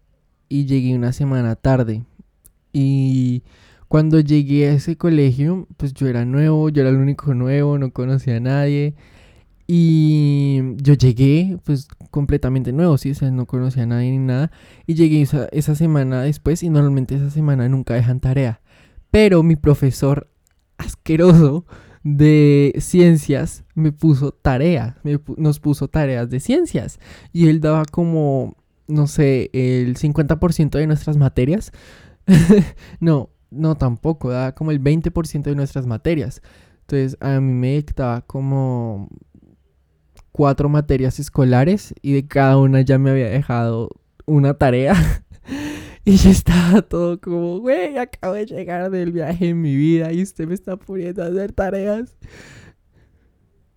y 0.49 0.67
llegué 0.67 0.95
una 0.95 1.13
semana 1.13 1.57
tarde. 1.57 2.05
Y 2.73 3.43
cuando 3.89 4.21
llegué 4.21 4.69
a 4.69 4.75
ese 4.75 4.97
colegio, 4.97 5.67
pues 5.77 5.93
yo 5.93 6.07
era 6.07 6.25
nuevo, 6.25 6.69
yo 6.69 6.83
era 6.83 6.91
el 6.91 6.99
único 6.99 7.35
nuevo, 7.35 7.79
no 7.79 7.93
conocía 7.93 8.37
a 8.37 8.41
nadie. 8.41 8.95
Y 9.67 10.77
yo 10.77 10.95
llegué, 10.95 11.59
pues 11.65 11.89
completamente 12.11 12.73
nuevo, 12.73 12.97
sí, 12.99 13.11
o 13.11 13.15
sea, 13.15 13.31
no 13.31 13.47
conocía 13.47 13.83
a 13.83 13.87
nadie 13.87 14.13
ni 14.13 14.19
nada. 14.19 14.53
Y 14.87 14.95
llegué 14.95 15.23
esa, 15.23 15.75
semana 15.75 16.23
después 16.23 16.63
y 16.63 16.71
normalmente 16.71 17.17
esa 17.17 17.31
semana 17.31 17.69
nunca 17.69 17.95
dejan 17.95 18.21
tarea. 18.21 18.61
Pero 19.11 19.43
mi 19.43 19.57
profesor 19.57 20.31
asqueroso 20.79 21.65
de 22.05 22.75
ciencias 22.79 23.65
me 23.75 23.91
puso 23.91 24.31
tarea, 24.31 24.99
nos 25.37 25.59
puso 25.59 25.89
tareas 25.89 26.31
de 26.31 26.39
ciencias 26.39 27.01
y 27.33 27.49
él 27.49 27.61
daba 27.61 27.85
como, 27.85 28.57
no 28.87 29.09
sé, 29.09 29.51
el 29.53 29.97
50% 29.97 30.79
de 30.79 30.87
nuestras 30.87 31.17
materias. 31.17 31.73
no, 33.01 33.31
no 33.51 33.75
tampoco, 33.77 34.31
daba 34.31 34.55
como 34.55 34.71
el 34.71 34.81
20% 34.81 35.43
de 35.43 35.57
nuestras 35.57 35.87
materias. 35.87 36.41
Entonces 36.83 37.17
a 37.21 37.41
mí 37.41 37.53
me 37.53 37.75
dictaba 37.75 38.21
como 38.21 39.09
cuatro 40.37 40.69
materias 40.69 41.19
escolares 41.19 41.95
y 42.03 42.13
de 42.13 42.27
cada 42.29 42.59
una 42.59 42.83
ya 42.83 42.99
me 42.99 43.09
había 43.09 43.31
dejado 43.31 43.89
una 44.27 44.55
tarea. 44.55 44.95
Y 46.09 46.19
yo 46.19 46.31
estaba 46.31 46.83
todo 46.83 47.21
como, 47.21 47.59
güey, 47.59 47.99
acabo 47.99 48.35
de 48.35 48.47
llegar 48.47 48.93
del 48.93 49.11
viaje 49.11 49.49
en 49.49 49.61
mi 49.61 49.75
vida 49.75 50.13
y 50.13 50.23
usted 50.23 50.47
me 50.47 50.55
está 50.55 50.77
poniendo 50.77 51.21
a 51.21 51.27
hacer 51.27 51.51
tareas. 51.51 52.17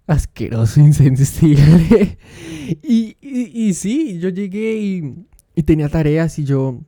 Asqueroso, 0.05 0.79
insensible. 0.79 2.19
y, 2.83 3.17
y, 3.19 3.73
sí, 3.73 4.19
yo 4.19 4.29
llegué 4.29 4.75
y, 4.75 5.25
y 5.55 5.63
tenía 5.63 5.89
tareas 5.89 6.37
y 6.37 6.43
yo, 6.43 6.79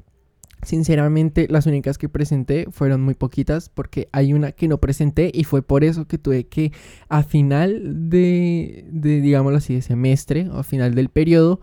sinceramente, 0.63 1.47
las 1.49 1.65
únicas 1.65 1.97
que 1.97 2.09
presenté 2.09 2.67
fueron 2.71 3.01
muy 3.01 3.13
poquitas 3.13 3.69
porque 3.69 4.09
hay 4.11 4.33
una 4.33 4.51
que 4.51 4.67
no 4.67 4.77
presenté 4.79 5.31
y 5.33 5.43
fue 5.43 5.61
por 5.61 5.83
eso 5.83 6.07
que 6.07 6.17
tuve 6.17 6.47
que 6.47 6.71
a 7.09 7.23
final 7.23 8.09
de, 8.09 8.85
de 8.91 9.21
digámoslo 9.21 9.57
así, 9.57 9.75
de 9.75 9.81
semestre 9.81 10.49
o 10.49 10.59
a 10.59 10.63
final 10.63 10.95
del 10.95 11.09
periodo, 11.09 11.61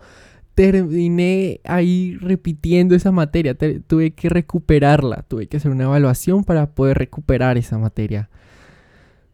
terminé 0.59 1.61
ahí 1.63 2.17
repitiendo 2.19 2.93
esa 2.93 3.13
materia, 3.13 3.55
tuve 3.55 4.11
que 4.11 4.27
recuperarla, 4.27 5.23
tuve 5.25 5.47
que 5.47 5.55
hacer 5.55 5.71
una 5.71 5.85
evaluación 5.85 6.43
para 6.43 6.71
poder 6.71 6.97
recuperar 6.97 7.57
esa 7.57 7.77
materia. 7.77 8.29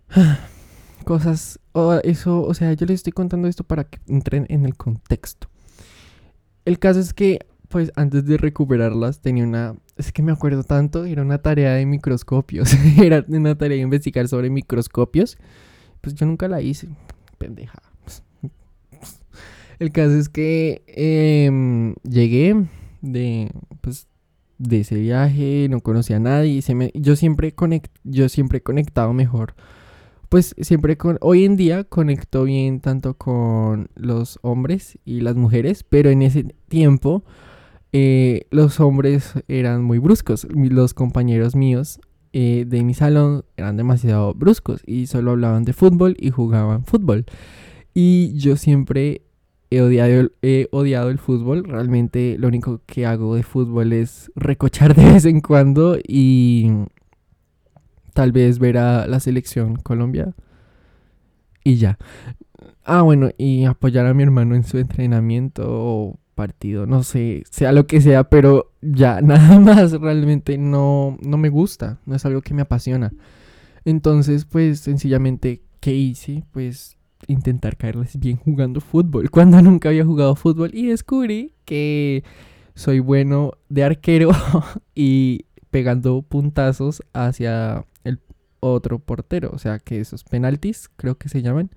Cosas, 1.03 1.59
eso, 2.03 2.43
o 2.43 2.53
sea, 2.53 2.73
yo 2.73 2.85
les 2.85 2.95
estoy 2.95 3.11
contando 3.11 3.47
esto 3.47 3.63
para 3.63 3.85
que 3.85 3.99
entren 4.07 4.45
en 4.49 4.65
el 4.65 4.75
contexto. 4.75 5.49
El 6.63 6.77
caso 6.77 6.99
es 6.99 7.11
que, 7.13 7.39
pues 7.75 7.91
antes 7.97 8.23
de 8.25 8.37
recuperarlas, 8.37 9.19
tenía 9.19 9.43
una, 9.43 9.75
es 9.97 10.13
que 10.13 10.23
me 10.23 10.31
acuerdo 10.31 10.63
tanto, 10.63 11.03
era 11.03 11.21
una 11.21 11.39
tarea 11.39 11.73
de 11.73 11.85
microscopios, 11.85 12.73
era 13.03 13.25
una 13.27 13.57
tarea 13.57 13.75
de 13.75 13.83
investigar 13.83 14.29
sobre 14.29 14.49
microscopios. 14.49 15.37
Pues 15.99 16.15
yo 16.15 16.25
nunca 16.25 16.47
la 16.47 16.61
hice, 16.61 16.87
pendeja. 17.37 17.81
El 19.77 19.91
caso 19.91 20.15
es 20.15 20.29
que 20.29 20.83
em, 20.87 21.95
llegué 22.09 22.65
de, 23.01 23.51
pues, 23.81 24.07
de 24.57 24.79
ese 24.79 24.95
viaje, 24.95 25.67
no 25.69 25.81
conocía 25.81 26.15
a 26.15 26.21
nadie. 26.21 26.61
Yo, 26.93 27.17
siempre 27.17 27.55
conect, 27.55 27.93
yo 28.05 28.29
siempre 28.29 28.59
he 28.59 28.63
conectado 28.63 29.11
mejor. 29.11 29.53
Pues 30.29 30.55
siempre 30.61 30.97
hoy 31.19 31.43
en 31.43 31.57
día 31.57 31.83
conecto 31.83 32.45
bien 32.45 32.79
tanto 32.79 33.15
con 33.15 33.89
los 33.95 34.39
hombres 34.43 34.97
y 35.03 35.19
las 35.19 35.35
mujeres, 35.35 35.83
pero 35.83 36.09
en 36.09 36.21
ese 36.21 36.45
tiempo 36.69 37.25
eh, 37.97 38.45
los 38.51 38.81
hombres 38.81 39.35
eran 39.47 39.81
muy 39.81 39.99
bruscos. 39.99 40.45
Los 40.53 40.93
compañeros 40.93 41.55
míos 41.55 42.01
eh, 42.33 42.65
de 42.67 42.83
mi 42.83 42.93
salón 42.93 43.45
eran 43.55 43.77
demasiado 43.77 44.33
bruscos 44.33 44.81
y 44.85 45.07
solo 45.07 45.31
hablaban 45.31 45.63
de 45.63 45.71
fútbol 45.71 46.17
y 46.19 46.29
jugaban 46.29 46.83
fútbol. 46.83 47.23
Y 47.93 48.37
yo 48.37 48.57
siempre 48.57 49.21
he 49.69 49.81
odiado, 49.81 51.09
el 51.09 51.19
fútbol. 51.19 51.63
Realmente 51.63 52.35
lo 52.37 52.49
único 52.49 52.81
que 52.85 53.05
hago 53.05 53.33
de 53.33 53.43
fútbol 53.43 53.93
es 53.93 54.29
recochar 54.35 54.93
de 54.93 55.05
vez 55.13 55.23
en 55.23 55.39
cuando 55.39 55.97
y 56.05 56.69
tal 58.13 58.33
vez 58.33 58.59
ver 58.59 58.77
a 58.77 59.07
la 59.07 59.21
selección 59.21 59.77
Colombia. 59.77 60.33
Y 61.63 61.77
ya. 61.77 61.97
Ah, 62.83 63.03
bueno, 63.03 63.29
y 63.37 63.63
apoyar 63.63 64.05
a 64.05 64.13
mi 64.13 64.23
hermano 64.23 64.53
en 64.53 64.65
su 64.65 64.79
entrenamiento 64.79 66.19
partido, 66.35 66.85
no 66.85 67.01
sé, 67.03 67.43
sea 67.49 67.71
lo 67.71 67.87
que 67.87 68.01
sea, 68.01 68.25
pero 68.25 68.71
ya, 68.81 69.21
nada 69.23 69.59
más, 69.59 69.93
realmente 69.93 70.57
no, 70.57 71.17
no 71.21 71.37
me 71.37 71.49
gusta, 71.49 71.99
no 72.05 72.15
es 72.15 72.25
algo 72.25 72.41
que 72.41 72.53
me 72.53 72.61
apasiona. 72.61 73.13
Entonces, 73.85 74.45
pues 74.45 74.79
sencillamente, 74.81 75.61
¿qué 75.79 75.93
hice? 75.93 76.43
Pues 76.51 76.97
intentar 77.27 77.77
caerles 77.77 78.19
bien 78.19 78.37
jugando 78.37 78.81
fútbol, 78.81 79.29
cuando 79.31 79.61
nunca 79.61 79.89
había 79.89 80.05
jugado 80.05 80.35
fútbol 80.35 80.71
y 80.73 80.87
descubrí 80.87 81.53
que 81.65 82.23
soy 82.75 82.99
bueno 82.99 83.53
de 83.69 83.83
arquero 83.83 84.31
y 84.93 85.45
pegando 85.71 86.21
puntazos 86.21 87.01
hacia 87.13 87.85
el 88.03 88.19
otro 88.59 88.99
portero, 88.99 89.49
o 89.53 89.57
sea 89.57 89.79
que 89.79 89.99
esos 89.99 90.23
penaltis 90.23 90.89
creo 90.95 91.17
que 91.17 91.29
se 91.29 91.41
llaman 91.41 91.71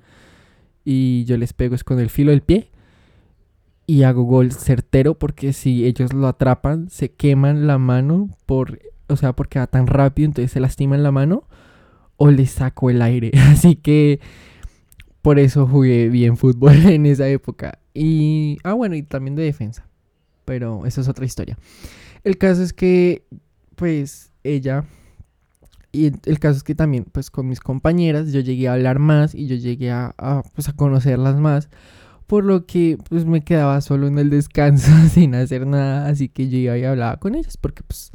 y 0.84 1.24
yo 1.24 1.36
les 1.36 1.52
pego 1.52 1.74
es 1.74 1.84
con 1.84 1.98
el 1.98 2.10
filo 2.10 2.30
del 2.30 2.42
pie 2.42 2.70
y 3.88 4.04
hago 4.04 4.22
gol 4.22 4.52
certero 4.52 5.18
porque 5.18 5.52
si 5.52 5.84
ellos 5.84 6.12
lo 6.12 6.28
atrapan 6.28 6.88
se 6.90 7.10
queman 7.10 7.66
la 7.66 7.78
mano 7.78 8.28
por 8.46 8.78
o 9.08 9.16
sea 9.16 9.32
porque 9.32 9.58
va 9.58 9.66
tan 9.66 9.88
rápido 9.88 10.26
entonces 10.26 10.52
se 10.52 10.60
lastiman 10.60 11.02
la 11.02 11.10
mano 11.10 11.42
o 12.16 12.30
les 12.30 12.52
saco 12.52 12.90
el 12.90 13.02
aire 13.02 13.32
así 13.50 13.74
que 13.74 14.20
por 15.22 15.38
eso 15.38 15.66
jugué 15.66 16.08
bien 16.08 16.36
fútbol 16.38 16.74
en 16.86 17.04
esa 17.06 17.28
época. 17.28 17.78
Y, 17.92 18.56
ah, 18.64 18.72
bueno, 18.72 18.94
y 18.94 19.02
también 19.02 19.36
de 19.36 19.42
defensa. 19.42 19.86
Pero 20.44 20.86
esa 20.86 21.00
es 21.00 21.08
otra 21.08 21.26
historia. 21.26 21.58
El 22.24 22.38
caso 22.38 22.62
es 22.62 22.72
que, 22.72 23.26
pues, 23.76 24.32
ella... 24.42 24.84
Y 25.92 26.06
el 26.06 26.38
caso 26.38 26.56
es 26.56 26.62
que 26.62 26.74
también, 26.74 27.04
pues, 27.04 27.30
con 27.30 27.48
mis 27.48 27.60
compañeras, 27.60 28.32
yo 28.32 28.40
llegué 28.40 28.68
a 28.68 28.74
hablar 28.74 28.98
más 28.98 29.34
y 29.34 29.46
yo 29.48 29.56
llegué 29.56 29.90
a, 29.90 30.14
pues, 30.54 30.68
a 30.68 30.72
conocerlas 30.74 31.36
más. 31.36 31.68
Por 32.28 32.44
lo 32.44 32.66
que, 32.66 32.98
pues, 33.08 33.24
me 33.24 33.42
quedaba 33.42 33.80
solo 33.80 34.06
en 34.06 34.18
el 34.18 34.30
descanso 34.30 34.92
sin 35.12 35.34
hacer 35.34 35.66
nada. 35.66 36.06
Así 36.06 36.28
que 36.28 36.48
yo 36.48 36.58
iba 36.58 36.78
y 36.78 36.84
hablaba 36.84 37.16
con 37.16 37.34
ellas 37.34 37.56
porque, 37.56 37.82
pues, 37.82 38.12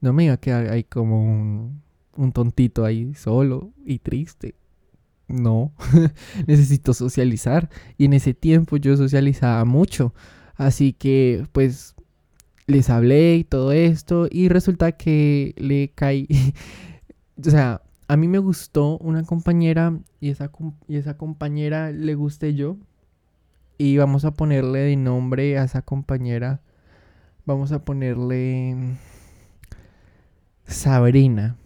no 0.00 0.12
me 0.12 0.26
iba 0.26 0.34
a 0.34 0.40
quedar 0.40 0.68
ahí 0.68 0.84
como 0.84 1.20
un, 1.24 1.82
un 2.16 2.32
tontito 2.32 2.84
ahí 2.84 3.14
solo 3.14 3.72
y 3.84 3.98
triste. 3.98 4.54
No, 5.28 5.72
necesito 6.46 6.94
socializar. 6.94 7.68
Y 7.98 8.04
en 8.04 8.12
ese 8.12 8.34
tiempo 8.34 8.76
yo 8.76 8.96
socializaba 8.96 9.64
mucho. 9.64 10.14
Así 10.54 10.92
que 10.92 11.46
pues 11.52 11.94
les 12.66 12.90
hablé 12.90 13.36
y 13.36 13.44
todo 13.44 13.72
esto. 13.72 14.28
Y 14.30 14.48
resulta 14.48 14.92
que 14.92 15.54
le 15.56 15.90
caí. 15.94 16.28
o 17.44 17.50
sea, 17.50 17.82
a 18.08 18.16
mí 18.16 18.28
me 18.28 18.38
gustó 18.38 18.98
una 18.98 19.24
compañera 19.24 19.98
y 20.20 20.30
esa, 20.30 20.50
y 20.88 20.96
esa 20.96 21.16
compañera 21.16 21.90
le 21.92 22.14
gusté 22.14 22.54
yo. 22.54 22.76
Y 23.78 23.96
vamos 23.98 24.24
a 24.24 24.32
ponerle 24.32 24.80
de 24.80 24.96
nombre 24.96 25.58
a 25.58 25.64
esa 25.64 25.82
compañera. 25.82 26.60
Vamos 27.44 27.72
a 27.72 27.84
ponerle 27.84 28.96
Sabrina. 30.64 31.56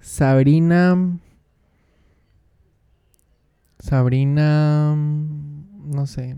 Sabrina 0.00 1.20
Sabrina, 3.80 4.94
mm, 4.96 5.94
no 5.94 6.06
sé. 6.06 6.36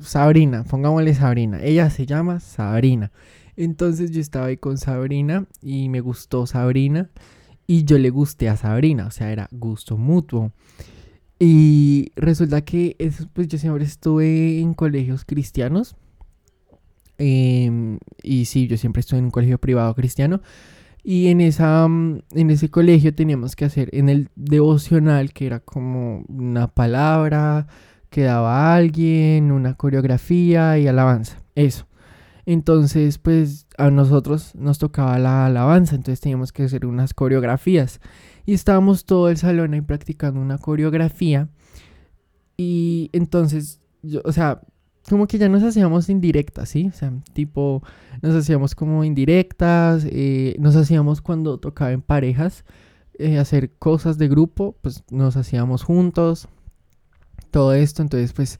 Sabrina, 0.00 0.64
pongámosle 0.64 1.14
Sabrina. 1.14 1.60
Ella 1.62 1.90
se 1.90 2.06
llama 2.06 2.40
Sabrina. 2.40 3.12
Entonces 3.56 4.10
yo 4.10 4.20
estaba 4.20 4.46
ahí 4.46 4.56
con 4.56 4.78
Sabrina 4.78 5.46
y 5.62 5.88
me 5.88 6.00
gustó 6.00 6.46
Sabrina 6.46 7.10
y 7.66 7.84
yo 7.84 7.98
le 7.98 8.10
gusté 8.10 8.48
a 8.48 8.56
Sabrina, 8.56 9.06
o 9.06 9.10
sea, 9.10 9.30
era 9.32 9.48
gusto 9.52 9.96
mutuo. 9.96 10.52
Y 11.42 12.12
resulta 12.16 12.60
que 12.60 12.96
pues 13.32 13.48
yo 13.48 13.56
siempre 13.56 13.84
estuve 13.84 14.60
en 14.60 14.74
colegios 14.74 15.24
cristianos. 15.24 15.96
Em, 17.16 17.98
y 18.22 18.44
sí, 18.44 18.66
yo 18.66 18.76
siempre 18.76 19.00
estuve 19.00 19.20
en 19.20 19.24
un 19.26 19.30
colegio 19.30 19.58
privado 19.58 19.94
cristiano. 19.94 20.42
Y 21.02 21.28
en, 21.28 21.40
esa, 21.40 21.88
mm, 21.88 22.22
en 22.34 22.50
ese 22.50 22.70
colegio 22.70 23.14
teníamos 23.14 23.56
que 23.56 23.64
hacer 23.64 23.88
en 23.92 24.10
el 24.10 24.28
devocional, 24.36 25.32
que 25.32 25.46
era 25.46 25.60
como 25.60 26.24
una 26.28 26.68
palabra 26.68 27.66
que 28.10 28.22
daba 28.24 28.74
alguien, 28.74 29.50
una 29.50 29.74
coreografía 29.74 30.78
y 30.78 30.88
alabanza. 30.88 31.42
Eso. 31.54 31.86
Entonces, 32.44 33.18
pues 33.18 33.66
a 33.78 33.90
nosotros 33.90 34.54
nos 34.54 34.78
tocaba 34.78 35.18
la 35.18 35.46
alabanza, 35.46 35.94
entonces 35.94 36.20
teníamos 36.20 36.52
que 36.52 36.64
hacer 36.64 36.84
unas 36.84 37.14
coreografías. 37.14 38.00
Y 38.46 38.54
estábamos 38.54 39.04
todo 39.04 39.28
el 39.28 39.36
salón 39.36 39.74
ahí 39.74 39.80
practicando 39.80 40.40
una 40.40 40.58
coreografía. 40.58 41.48
Y 42.56 43.10
entonces, 43.12 43.80
yo, 44.02 44.20
o 44.24 44.32
sea, 44.32 44.60
como 45.08 45.26
que 45.26 45.38
ya 45.38 45.48
nos 45.48 45.62
hacíamos 45.62 46.08
indirectas, 46.08 46.68
¿sí? 46.68 46.88
O 46.88 46.92
sea, 46.92 47.12
tipo, 47.32 47.82
nos 48.22 48.34
hacíamos 48.34 48.74
como 48.74 49.04
indirectas, 49.04 50.06
eh, 50.08 50.56
nos 50.58 50.76
hacíamos 50.76 51.20
cuando 51.20 51.58
tocaba 51.58 51.92
en 51.92 52.02
parejas, 52.02 52.64
eh, 53.18 53.38
hacer 53.38 53.72
cosas 53.78 54.18
de 54.18 54.28
grupo, 54.28 54.76
pues 54.82 55.04
nos 55.10 55.36
hacíamos 55.36 55.82
juntos, 55.82 56.48
todo 57.50 57.74
esto, 57.74 58.02
entonces 58.02 58.32
pues 58.32 58.58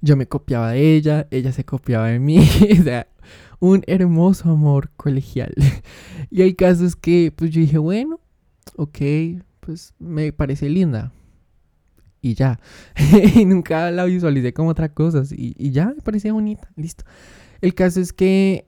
yo 0.00 0.16
me 0.16 0.26
copiaba 0.26 0.72
de 0.72 0.94
ella, 0.94 1.26
ella 1.30 1.52
se 1.52 1.64
copiaba 1.64 2.08
de 2.08 2.18
mí, 2.18 2.38
o 2.80 2.82
sea, 2.82 3.08
un 3.58 3.82
hermoso 3.86 4.50
amor 4.50 4.90
colegial. 4.96 5.54
y 6.30 6.42
el 6.42 6.56
caso 6.56 6.84
es 6.84 6.96
que 6.96 7.32
pues 7.34 7.50
yo 7.50 7.60
dije, 7.60 7.78
bueno, 7.78 8.20
ok, 8.76 8.98
pues 9.60 9.94
me 9.98 10.32
parece 10.32 10.68
linda, 10.68 11.12
y 12.26 12.34
ya. 12.34 12.58
y 13.34 13.44
nunca 13.44 13.90
la 13.90 14.04
visualicé 14.04 14.52
como 14.52 14.70
otra 14.70 14.88
cosa. 14.88 15.22
Y, 15.30 15.54
y, 15.56 15.70
ya 15.70 15.86
me 15.86 16.02
parecía 16.02 16.32
bonita. 16.32 16.68
Listo. 16.76 17.04
El 17.60 17.74
caso 17.74 18.00
es 18.00 18.12
que, 18.12 18.66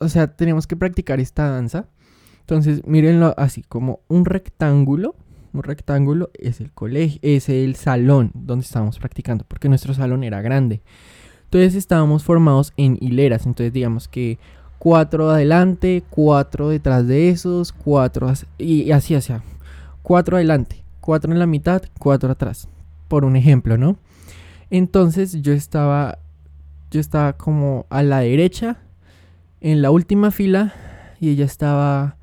o 0.00 0.08
sea, 0.08 0.34
tenemos 0.34 0.66
que 0.66 0.76
practicar 0.76 1.20
esta 1.20 1.48
danza. 1.48 1.88
Entonces, 2.40 2.84
mírenlo 2.84 3.34
así, 3.36 3.62
como 3.62 4.00
un 4.08 4.24
rectángulo. 4.24 5.14
Un 5.52 5.62
rectángulo 5.62 6.30
es 6.34 6.60
el 6.60 6.72
colegio, 6.72 7.18
es 7.22 7.48
el 7.48 7.74
salón 7.74 8.30
donde 8.34 8.64
estábamos 8.64 9.00
practicando, 9.00 9.44
porque 9.48 9.68
nuestro 9.68 9.94
salón 9.94 10.22
era 10.22 10.42
grande. 10.42 10.82
Entonces 11.44 11.74
estábamos 11.74 12.22
formados 12.22 12.72
en 12.76 12.98
hileras. 13.00 13.46
Entonces, 13.46 13.72
digamos 13.72 14.06
que 14.06 14.38
cuatro 14.80 15.28
adelante, 15.28 16.02
cuatro 16.08 16.70
detrás 16.70 17.06
de 17.06 17.28
esos, 17.28 17.70
cuatro 17.70 18.32
y 18.56 18.92
así 18.92 19.14
hacia 19.14 19.42
cuatro 20.02 20.38
adelante, 20.38 20.82
cuatro 21.02 21.30
en 21.30 21.38
la 21.38 21.44
mitad, 21.46 21.82
cuatro 21.98 22.30
atrás, 22.32 22.66
por 23.06 23.26
un 23.26 23.36
ejemplo, 23.36 23.76
¿no? 23.76 23.98
Entonces 24.70 25.42
yo 25.42 25.52
estaba, 25.52 26.18
yo 26.90 26.98
estaba 26.98 27.34
como 27.34 27.84
a 27.90 28.02
la 28.02 28.20
derecha, 28.20 28.78
en 29.60 29.82
la 29.82 29.90
última 29.90 30.30
fila, 30.30 30.72
y 31.20 31.28
ella 31.28 31.44
estaba 31.44 32.16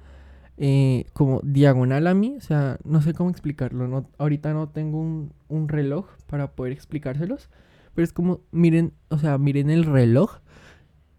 eh, 0.58 1.06
como 1.14 1.42
diagonal 1.44 2.08
a 2.08 2.16
mí, 2.16 2.38
o 2.40 2.42
sea, 2.42 2.80
no 2.84 3.04
sé 3.04 3.14
cómo 3.14 3.30
explicarlo, 3.30 3.88
no, 3.88 4.10
ahorita 4.18 4.54
no 4.54 4.68
tengo 4.70 5.00
un, 5.00 5.32
un 5.48 5.70
reloj 5.70 6.08
para 6.26 6.50
poder 6.54 6.74
explicárselos, 6.74 7.52
pero 7.94 8.04
es 8.04 8.14
como, 8.14 8.40
miren, 8.50 8.94
o 9.10 9.20
sea, 9.20 9.38
miren 9.38 9.70
el 9.70 9.84
reloj 9.84 10.40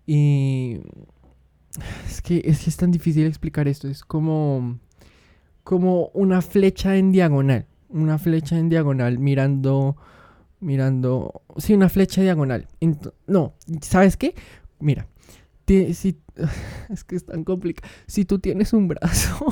y... 0.04 0.80
Es 2.06 2.20
que, 2.22 2.42
es 2.44 2.76
tan 2.76 2.90
difícil 2.90 3.26
explicar 3.26 3.68
esto, 3.68 3.88
es 3.88 4.04
como 4.04 4.78
como 5.68 6.06
una 6.14 6.40
flecha 6.40 6.96
en 6.96 7.12
diagonal. 7.12 7.66
Una 7.90 8.16
flecha 8.16 8.58
en 8.58 8.70
diagonal 8.70 9.18
mirando. 9.18 9.98
Mirando. 10.60 11.42
Sí, 11.58 11.74
una 11.74 11.90
flecha 11.90 12.22
diagonal. 12.22 12.66
no, 13.26 13.54
¿sabes 13.82 14.16
qué? 14.16 14.34
Mira. 14.80 15.06
Es 15.68 17.04
que 17.04 17.16
es 17.16 17.26
tan 17.26 17.44
complicado. 17.44 17.86
Si 18.06 18.24
tú 18.24 18.38
tienes 18.38 18.72
un 18.72 18.88
brazo, 18.88 19.46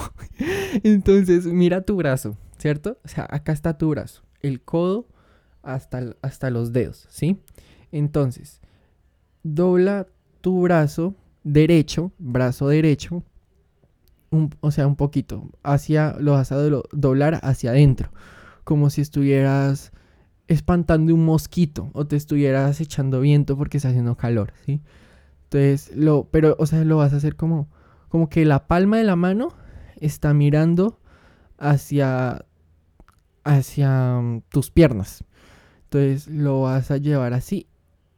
entonces 0.83 1.45
mira 1.45 1.83
tu 1.83 1.97
brazo, 1.97 2.39
¿cierto? 2.57 2.99
O 3.05 3.09
sea, 3.09 3.27
acá 3.29 3.53
está 3.53 3.77
tu 3.77 3.91
brazo. 3.91 4.23
El 4.41 4.62
codo 4.62 5.07
hasta, 5.62 6.17
hasta 6.23 6.49
los 6.49 6.73
dedos, 6.73 7.07
¿sí? 7.11 7.43
Entonces, 7.93 8.62
dobla 9.43 10.07
tu 10.41 10.62
brazo 10.62 11.15
derecho, 11.46 12.11
brazo 12.18 12.68
derecho, 12.68 13.22
o 14.61 14.70
sea, 14.72 14.87
un 14.87 14.96
poquito, 14.96 15.48
hacia, 15.62 16.16
lo 16.18 16.32
vas 16.32 16.50
a 16.50 16.56
doblar 16.56 17.38
hacia 17.42 17.70
adentro, 17.70 18.11
como 18.64 18.90
si 18.90 19.00
estuvieras 19.00 19.92
espantando 20.48 21.14
un 21.14 21.24
mosquito 21.24 21.90
o 21.92 22.06
te 22.06 22.16
estuvieras 22.16 22.80
echando 22.80 23.20
viento 23.20 23.56
porque 23.56 23.76
está 23.76 23.90
haciendo 23.90 24.16
calor, 24.16 24.52
¿sí? 24.66 24.82
Entonces, 25.44 25.96
lo, 25.96 26.28
pero, 26.30 26.56
o 26.59 26.66
sea, 26.66 26.85
lo 26.85 26.96
vas 26.96 27.12
a 27.12 27.16
hacer 27.16 27.37
como, 27.37 27.68
como 28.09 28.28
que 28.28 28.44
la 28.44 28.66
palma 28.66 28.98
de 28.98 29.04
la 29.04 29.16
mano 29.16 29.54
está 30.00 30.35
mirando 30.35 30.98
hacia, 31.59 32.44
hacia 33.44 34.20
mm, 34.20 34.42
tus 34.48 34.72
piernas. 34.72 35.24
Entonces, 35.85 36.26
lo 36.26 36.62
vas 36.62 36.90
a 36.90 36.96
llevar 36.96 37.32
así 37.32 37.68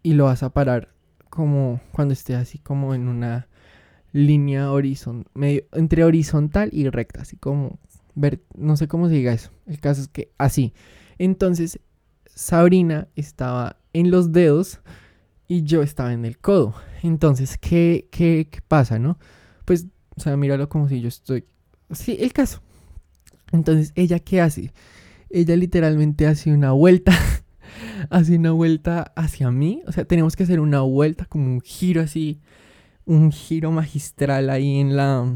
y 0.02 0.14
lo 0.14 0.24
vas 0.24 0.42
a 0.42 0.48
parar 0.50 0.88
como 1.28 1.80
cuando 1.92 2.12
esté 2.14 2.34
así 2.34 2.58
como 2.58 2.94
en 2.94 3.08
una 3.08 3.48
línea 4.12 4.70
horizontal, 4.72 5.30
medio, 5.34 5.64
entre 5.72 6.04
horizontal 6.04 6.70
y 6.72 6.88
recta, 6.88 7.22
así 7.22 7.36
como 7.36 7.78
ver, 8.14 8.42
no 8.56 8.76
sé 8.76 8.88
cómo 8.88 9.08
se 9.08 9.14
diga 9.14 9.32
eso. 9.32 9.50
El 9.66 9.80
caso 9.80 10.02
es 10.02 10.08
que 10.08 10.32
así. 10.38 10.72
Entonces, 11.18 11.80
Sabrina 12.26 13.08
estaba 13.16 13.76
en 13.92 14.10
los 14.10 14.32
dedos 14.32 14.80
y 15.46 15.62
yo 15.62 15.82
estaba 15.82 16.12
en 16.12 16.24
el 16.24 16.38
codo. 16.38 16.74
Entonces, 17.02 17.58
¿qué, 17.58 18.08
qué, 18.10 18.48
qué 18.50 18.60
pasa, 18.66 18.98
no? 18.98 19.18
Pues, 19.64 19.86
o 20.16 20.20
sea, 20.20 20.36
míralo 20.36 20.68
como 20.68 20.88
si 20.88 21.00
yo 21.00 21.08
estoy. 21.08 21.44
Sí, 21.92 22.16
el 22.20 22.32
caso. 22.32 22.60
Entonces, 23.52 23.92
¿ella 23.94 24.18
qué 24.18 24.40
hace? 24.40 24.72
Ella 25.30 25.56
literalmente 25.56 26.26
hace 26.26 26.52
una 26.52 26.72
vuelta. 26.72 27.12
hace 28.10 28.36
una 28.36 28.52
vuelta 28.52 29.12
hacia 29.16 29.50
mí. 29.50 29.82
O 29.86 29.92
sea, 29.92 30.04
tenemos 30.04 30.36
que 30.36 30.44
hacer 30.44 30.60
una 30.60 30.80
vuelta, 30.80 31.24
como 31.26 31.46
un 31.46 31.60
giro 31.60 32.00
así 32.00 32.40
un 33.08 33.32
giro 33.32 33.72
magistral 33.72 34.50
ahí 34.50 34.78
en 34.78 34.94
la... 34.94 35.26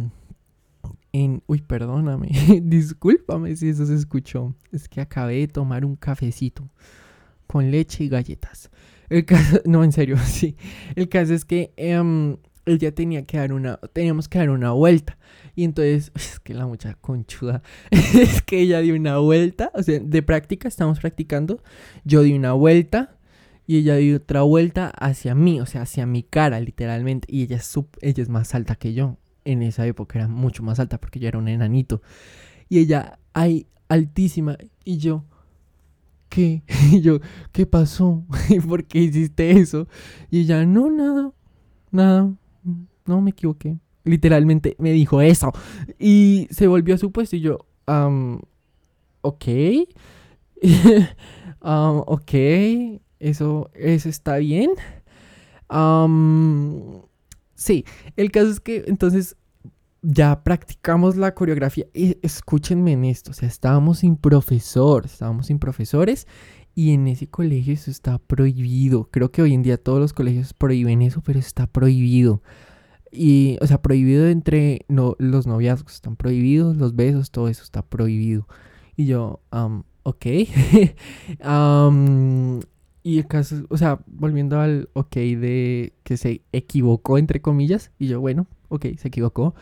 En, 1.15 1.43
uy, 1.47 1.61
perdóname, 1.61 2.29
discúlpame 2.63 3.57
si 3.57 3.71
eso 3.71 3.87
se 3.87 3.95
escuchó. 3.95 4.55
Es 4.71 4.89
que 4.89 5.01
acabé 5.01 5.39
de 5.39 5.49
tomar 5.49 5.85
un 5.85 5.97
cafecito 5.97 6.71
con 7.47 7.71
leche 7.71 8.05
y 8.05 8.09
galletas. 8.09 8.71
El 9.09 9.25
caso, 9.25 9.61
no, 9.67 9.85
en 9.85 9.93
serio, 9.93 10.17
sí. 10.25 10.57
El 10.95 11.09
caso 11.09 11.35
es 11.35 11.45
que 11.45 11.73
em, 11.77 12.37
ella 12.67 12.95
tenía 12.95 13.25
que 13.25 13.39
dar 13.39 13.53
una, 13.53 13.79
teníamos 13.93 14.29
que 14.29 14.39
dar 14.39 14.51
una 14.51 14.73
vuelta. 14.73 15.19
Y 15.55 15.65
entonces, 15.65 16.12
es 16.15 16.41
que 16.41 16.55
la 16.55 16.67
mucha 16.67 16.95
conchuda, 16.95 17.62
es 17.91 18.43
que 18.43 18.61
ella 18.61 18.81
dio 18.81 18.95
una 18.95 19.19
vuelta, 19.19 19.71
o 19.75 19.83
sea, 19.83 19.99
de 20.01 20.23
práctica, 20.23 20.69
estamos 20.69 21.01
practicando, 21.01 21.62
yo 22.05 22.23
di 22.23 22.33
una 22.33 22.53
vuelta 22.53 23.17
y 23.67 23.79
ella 23.79 23.97
dio 23.97 24.17
otra 24.17 24.43
vuelta 24.43 24.88
hacia 24.88 25.35
mí, 25.35 25.61
o 25.61 25.67
sea, 25.67 25.83
hacia 25.83 26.07
mi 26.07 26.23
cara, 26.23 26.61
literalmente. 26.61 27.29
Y 27.31 27.43
ella 27.43 27.57
es, 27.57 27.75
ella 28.01 28.23
es 28.23 28.29
más 28.29 28.55
alta 28.55 28.75
que 28.75 28.93
yo. 28.95 29.19
En 29.45 29.62
esa 29.62 29.87
época 29.87 30.19
era 30.19 30.29
mucho 30.29 30.62
más 30.62 30.79
alta 30.79 31.01
porque 31.01 31.19
yo 31.19 31.29
era 31.29 31.38
un 31.38 31.49
enanito. 31.49 32.03
Y 32.69 32.79
ella, 32.81 33.19
ahí, 33.33 33.67
altísima. 33.88 34.57
Y 34.85 34.99
yo, 34.99 35.25
¿qué? 36.29 36.62
Y 36.93 37.01
yo, 37.01 37.21
¿qué 37.53 37.67
pasó? 37.67 38.25
¿Por 38.69 38.85
qué 38.85 39.01
hiciste 39.01 39.53
eso? 39.53 39.88
Y 40.31 40.41
ella, 40.41 40.65
no, 40.67 40.91
nada, 40.91 41.33
nada, 41.91 42.35
no 43.07 43.21
me 43.21 43.31
equivoqué. 43.31 43.79
Literalmente 44.05 44.77
me 44.79 44.93
dijo 44.93 45.21
eso. 45.21 45.53
Y 45.99 46.49
se 46.51 46.67
volvió 46.67 46.95
a 46.95 46.99
su 46.99 47.12
puesto 47.12 47.37
y 47.37 47.41
yo, 47.41 47.59
um, 47.87 48.41
ok. 49.21 49.45
um, 51.62 52.03
ok, 52.07 52.33
eso, 53.19 53.71
eso 53.75 54.09
está 54.09 54.37
bien. 54.37 54.71
Um, 55.71 57.03
sí, 57.55 57.85
el 58.17 58.31
caso 58.31 58.51
es 58.51 58.61
que 58.61 58.85
entonces 58.87 59.37
ya 60.03 60.43
practicamos 60.43 61.17
la 61.17 61.35
coreografía. 61.35 61.87
Y 61.95 62.19
escúchenme 62.23 62.93
en 62.93 63.05
esto, 63.05 63.31
o 63.31 63.35
sea, 63.35 63.49
estábamos 63.49 64.01
sin 64.01 64.17
profesor, 64.17 65.07
estábamos 65.07 65.47
sin 65.47 65.59
profesores 65.59 66.27
y 66.75 66.93
en 66.93 67.07
ese 67.07 67.29
colegio 67.29 67.75
eso 67.75 67.91
está 67.91 68.19
prohibido. 68.19 69.09
Creo 69.11 69.31
que 69.31 69.43
hoy 69.43 69.55
en 69.55 69.62
día 69.62 69.77
todos 69.77 70.01
los 70.01 70.12
colegios 70.12 70.53
prohíben 70.55 71.03
eso, 71.03 71.23
pero 71.23 71.38
está 71.38 71.67
prohibido. 71.67 72.43
Y, 73.12 73.59
o 73.61 73.66
sea, 73.66 73.83
prohibido 73.83 74.27
entre 74.27 74.87
no, 74.88 75.16
los 75.18 75.46
noviazgos, 75.46 75.94
están 75.94 76.16
prohibidos, 76.16 76.77
los 76.79 76.96
besos, 76.96 77.31
todo 77.31 77.48
eso 77.48 77.62
está 77.62 77.83
prohibido. 77.83 78.48
Y 78.96 79.05
yo, 79.05 79.40
um, 79.53 79.83
ok. 80.03 80.27
um, 81.46 82.61
y 83.03 83.18
el 83.18 83.27
caso, 83.27 83.66
o 83.68 83.77
sea, 83.77 84.01
volviendo 84.07 84.59
al 84.61 84.88
ok 84.94 85.14
de 85.14 85.92
que 86.05 86.16
se 86.16 86.40
equivocó, 86.53 87.18
entre 87.18 87.42
comillas. 87.42 87.90
Y 87.98 88.07
yo, 88.07 88.20
bueno, 88.20 88.46
ok, 88.68 88.87
se 88.96 89.09
equivocó. 89.09 89.55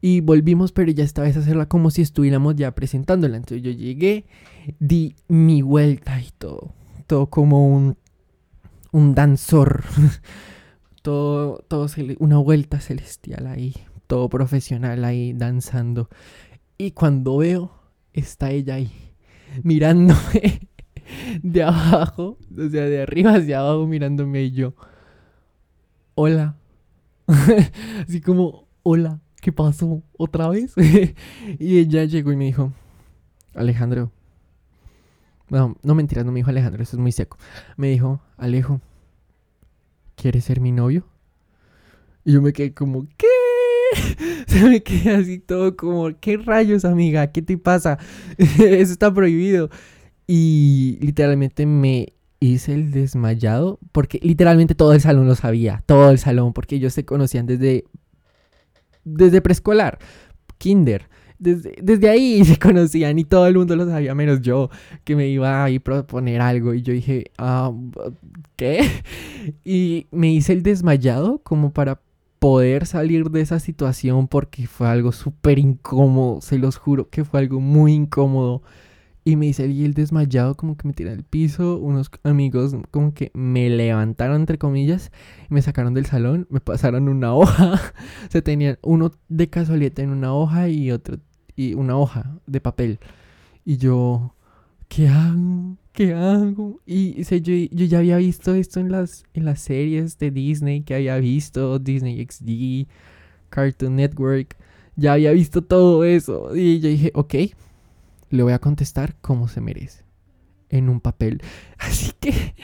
Y 0.00 0.20
volvimos, 0.20 0.72
pero 0.72 0.90
ya 0.92 1.04
esta 1.04 1.22
vez 1.22 1.36
a 1.36 1.40
hacerla 1.40 1.66
como 1.66 1.90
si 1.90 2.02
estuviéramos 2.02 2.54
ya 2.56 2.74
presentándola. 2.74 3.36
Entonces 3.36 3.62
yo 3.62 3.72
llegué, 3.72 4.24
di 4.78 5.14
mi 5.26 5.60
vuelta 5.60 6.20
y 6.22 6.30
todo. 6.38 6.72
Todo 7.06 7.26
como 7.26 7.68
un, 7.68 7.96
un 8.92 9.14
danzor. 9.14 9.84
todo, 11.08 11.86
una 12.18 12.36
vuelta 12.36 12.80
celestial 12.80 13.46
ahí, 13.46 13.74
todo 14.06 14.28
profesional 14.28 15.04
ahí 15.04 15.32
danzando. 15.32 16.10
Y 16.76 16.90
cuando 16.90 17.38
veo, 17.38 17.72
está 18.12 18.50
ella 18.50 18.74
ahí, 18.74 18.92
mirándome 19.62 20.68
de 21.42 21.62
abajo, 21.62 22.36
o 22.52 22.68
sea, 22.68 22.84
de 22.84 23.02
arriba 23.02 23.36
hacia 23.36 23.60
abajo, 23.60 23.86
mirándome 23.86 24.42
y 24.42 24.52
yo, 24.52 24.74
hola. 26.14 26.56
Así 28.06 28.20
como, 28.20 28.66
hola, 28.82 29.20
¿qué 29.40 29.50
pasó? 29.50 30.02
¿Otra 30.18 30.48
vez? 30.48 30.74
y 31.58 31.78
ella 31.78 32.04
llegó 32.04 32.32
y 32.32 32.36
me 32.36 32.44
dijo, 32.44 32.72
Alejandro. 33.54 34.12
No, 35.48 35.74
no 35.82 35.94
mentiras, 35.94 36.26
no 36.26 36.32
me 36.32 36.40
dijo 36.40 36.50
Alejandro, 36.50 36.82
eso 36.82 36.96
es 36.96 37.00
muy 37.00 37.12
seco. 37.12 37.38
Me 37.78 37.88
dijo, 37.88 38.20
Alejo, 38.36 38.82
¿quieres 40.20 40.44
ser 40.44 40.60
mi 40.60 40.72
novio? 40.72 41.06
Y 42.24 42.32
yo 42.32 42.42
me 42.42 42.52
quedé 42.52 42.74
como, 42.74 43.06
¿qué? 43.16 43.26
Se 44.46 44.64
me 44.68 44.82
quedé 44.82 45.14
así 45.14 45.38
todo 45.38 45.76
como, 45.76 46.10
¿qué 46.20 46.36
rayos, 46.36 46.84
amiga? 46.84 47.32
¿Qué 47.32 47.40
te 47.40 47.56
pasa? 47.56 47.98
Eso 48.38 48.92
está 48.92 49.14
prohibido. 49.14 49.70
Y 50.26 50.98
literalmente 51.00 51.64
me 51.64 52.12
hice 52.40 52.74
el 52.74 52.90
desmayado, 52.90 53.78
porque 53.92 54.20
literalmente 54.22 54.74
todo 54.74 54.92
el 54.92 55.00
salón 55.00 55.26
lo 55.26 55.34
sabía, 55.34 55.82
todo 55.86 56.10
el 56.10 56.18
salón, 56.18 56.52
porque 56.52 56.76
ellos 56.76 56.92
se 56.92 57.04
conocían 57.04 57.46
desde, 57.46 57.84
desde 59.04 59.40
preescolar, 59.40 59.98
kinder. 60.58 61.08
Desde, 61.38 62.08
ahí 62.08 62.44
se 62.44 62.58
conocían 62.58 63.18
y 63.18 63.24
todo 63.24 63.46
el 63.46 63.56
mundo 63.56 63.76
lo 63.76 63.86
sabía, 63.86 64.14
menos 64.14 64.40
yo, 64.40 64.70
que 65.04 65.16
me 65.16 65.28
iba 65.28 65.64
a 65.64 65.70
ir 65.70 65.80
proponer 65.80 66.40
algo. 66.40 66.74
Y 66.74 66.82
yo 66.82 66.92
dije, 66.92 67.30
ah, 67.38 67.72
¿qué? 68.56 68.80
Y 69.64 70.06
me 70.10 70.30
hice 70.30 70.52
el 70.52 70.62
desmayado 70.62 71.38
como 71.42 71.72
para 71.72 72.00
poder 72.38 72.86
salir 72.86 73.30
de 73.30 73.40
esa 73.40 73.60
situación 73.60 74.28
porque 74.28 74.66
fue 74.66 74.88
algo 74.88 75.12
súper 75.12 75.58
incómodo, 75.58 76.40
se 76.40 76.58
los 76.58 76.76
juro 76.76 77.08
que 77.08 77.24
fue 77.24 77.40
algo 77.40 77.60
muy 77.60 77.94
incómodo. 77.94 78.62
Y 79.28 79.36
me 79.36 79.48
hice 79.48 79.66
el 79.66 79.92
desmayado, 79.92 80.54
como 80.54 80.78
que 80.78 80.88
me 80.88 80.94
tiré 80.94 81.10
al 81.10 81.22
piso. 81.22 81.76
Unos 81.76 82.10
amigos, 82.22 82.74
como 82.90 83.12
que 83.12 83.30
me 83.34 83.68
levantaron, 83.68 84.40
entre 84.40 84.56
comillas, 84.56 85.12
me 85.50 85.60
sacaron 85.60 85.92
del 85.92 86.06
salón, 86.06 86.46
me 86.48 86.60
pasaron 86.60 87.10
una 87.10 87.34
hoja. 87.34 87.78
Se 88.30 88.40
tenían 88.40 88.78
uno 88.80 89.12
de 89.28 89.50
casualidad 89.50 90.00
en 90.00 90.12
una 90.12 90.32
hoja 90.32 90.70
y 90.70 90.90
otro 90.90 91.18
y 91.54 91.74
una 91.74 91.98
hoja 91.98 92.40
de 92.46 92.62
papel. 92.62 93.00
Y 93.66 93.76
yo, 93.76 94.34
¿qué 94.88 95.08
hago? 95.08 95.76
¿Qué 95.92 96.14
hago? 96.14 96.80
Y 96.86 97.22
yo, 97.22 97.36
yo, 97.70 97.84
ya 97.84 97.98
había 97.98 98.16
visto 98.16 98.54
esto 98.54 98.80
en 98.80 98.90
las, 98.90 99.24
en 99.34 99.44
las 99.44 99.60
series 99.60 100.18
de 100.18 100.30
Disney 100.30 100.80
que 100.80 100.94
había 100.94 101.18
visto, 101.18 101.78
Disney 101.78 102.26
XD, 102.26 102.90
Cartoon 103.50 103.96
Network. 103.96 104.56
Ya 104.96 105.12
había 105.12 105.32
visto 105.32 105.60
todo 105.60 106.04
eso. 106.04 106.56
Y 106.56 106.80
yo 106.80 106.88
dije, 106.88 107.10
ok, 107.14 107.34
le 108.30 108.42
voy 108.42 108.52
a 108.52 108.58
contestar 108.58 109.16
como 109.20 109.48
se 109.48 109.60
merece. 109.60 110.04
En 110.70 110.88
un 110.88 111.00
papel. 111.00 111.42
Así 111.78 112.12
que 112.20 112.54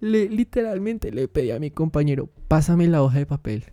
le, 0.00 0.28
literalmente 0.28 1.12
le 1.12 1.28
pedí 1.28 1.50
a 1.50 1.60
mi 1.60 1.70
compañero, 1.70 2.28
pásame 2.48 2.88
la 2.88 3.02
hoja 3.02 3.18
de 3.18 3.26
papel, 3.26 3.64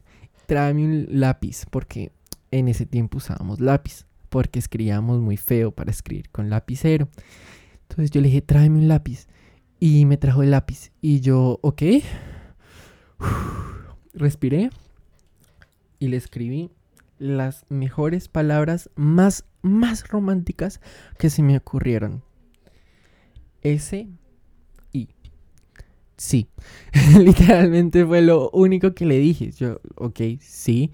tráeme 0.45 0.83
un 0.83 1.07
lápiz, 1.09 1.65
porque 1.69 2.11
en 2.51 2.67
ese 2.67 2.85
tiempo 2.85 3.17
usábamos 3.17 3.59
lápiz 3.59 4.05
porque 4.29 4.59
escribíamos 4.59 5.19
muy 5.19 5.37
feo 5.37 5.71
para 5.71 5.91
escribir 5.91 6.29
con 6.29 6.49
lapicero. 6.49 7.09
Entonces 7.89 8.11
yo 8.11 8.21
le 8.21 8.27
dije, 8.27 8.41
tráeme 8.41 8.77
un 8.77 8.87
lápiz. 8.87 9.27
Y 9.79 10.05
me 10.05 10.17
trajo 10.17 10.43
el 10.43 10.51
lápiz. 10.51 10.91
Y 11.01 11.19
yo, 11.21 11.59
ok. 11.61 11.81
respiré. 14.13 14.69
Y 15.99 16.07
le 16.07 16.17
escribí 16.17 16.71
las 17.17 17.65
mejores 17.69 18.27
palabras 18.27 18.89
más, 18.95 19.45
más 19.61 20.07
románticas 20.07 20.81
que 21.17 21.29
se 21.29 21.43
me 21.43 21.57
ocurrieron. 21.57 22.23
S 23.61 24.07
y 24.93 25.09
sí. 26.17 26.47
Literalmente 27.19 28.05
fue 28.05 28.21
lo 28.21 28.49
único 28.51 28.93
que 28.93 29.05
le 29.05 29.19
dije. 29.19 29.51
Yo, 29.51 29.79
ok, 29.95 30.19
sí. 30.39 30.91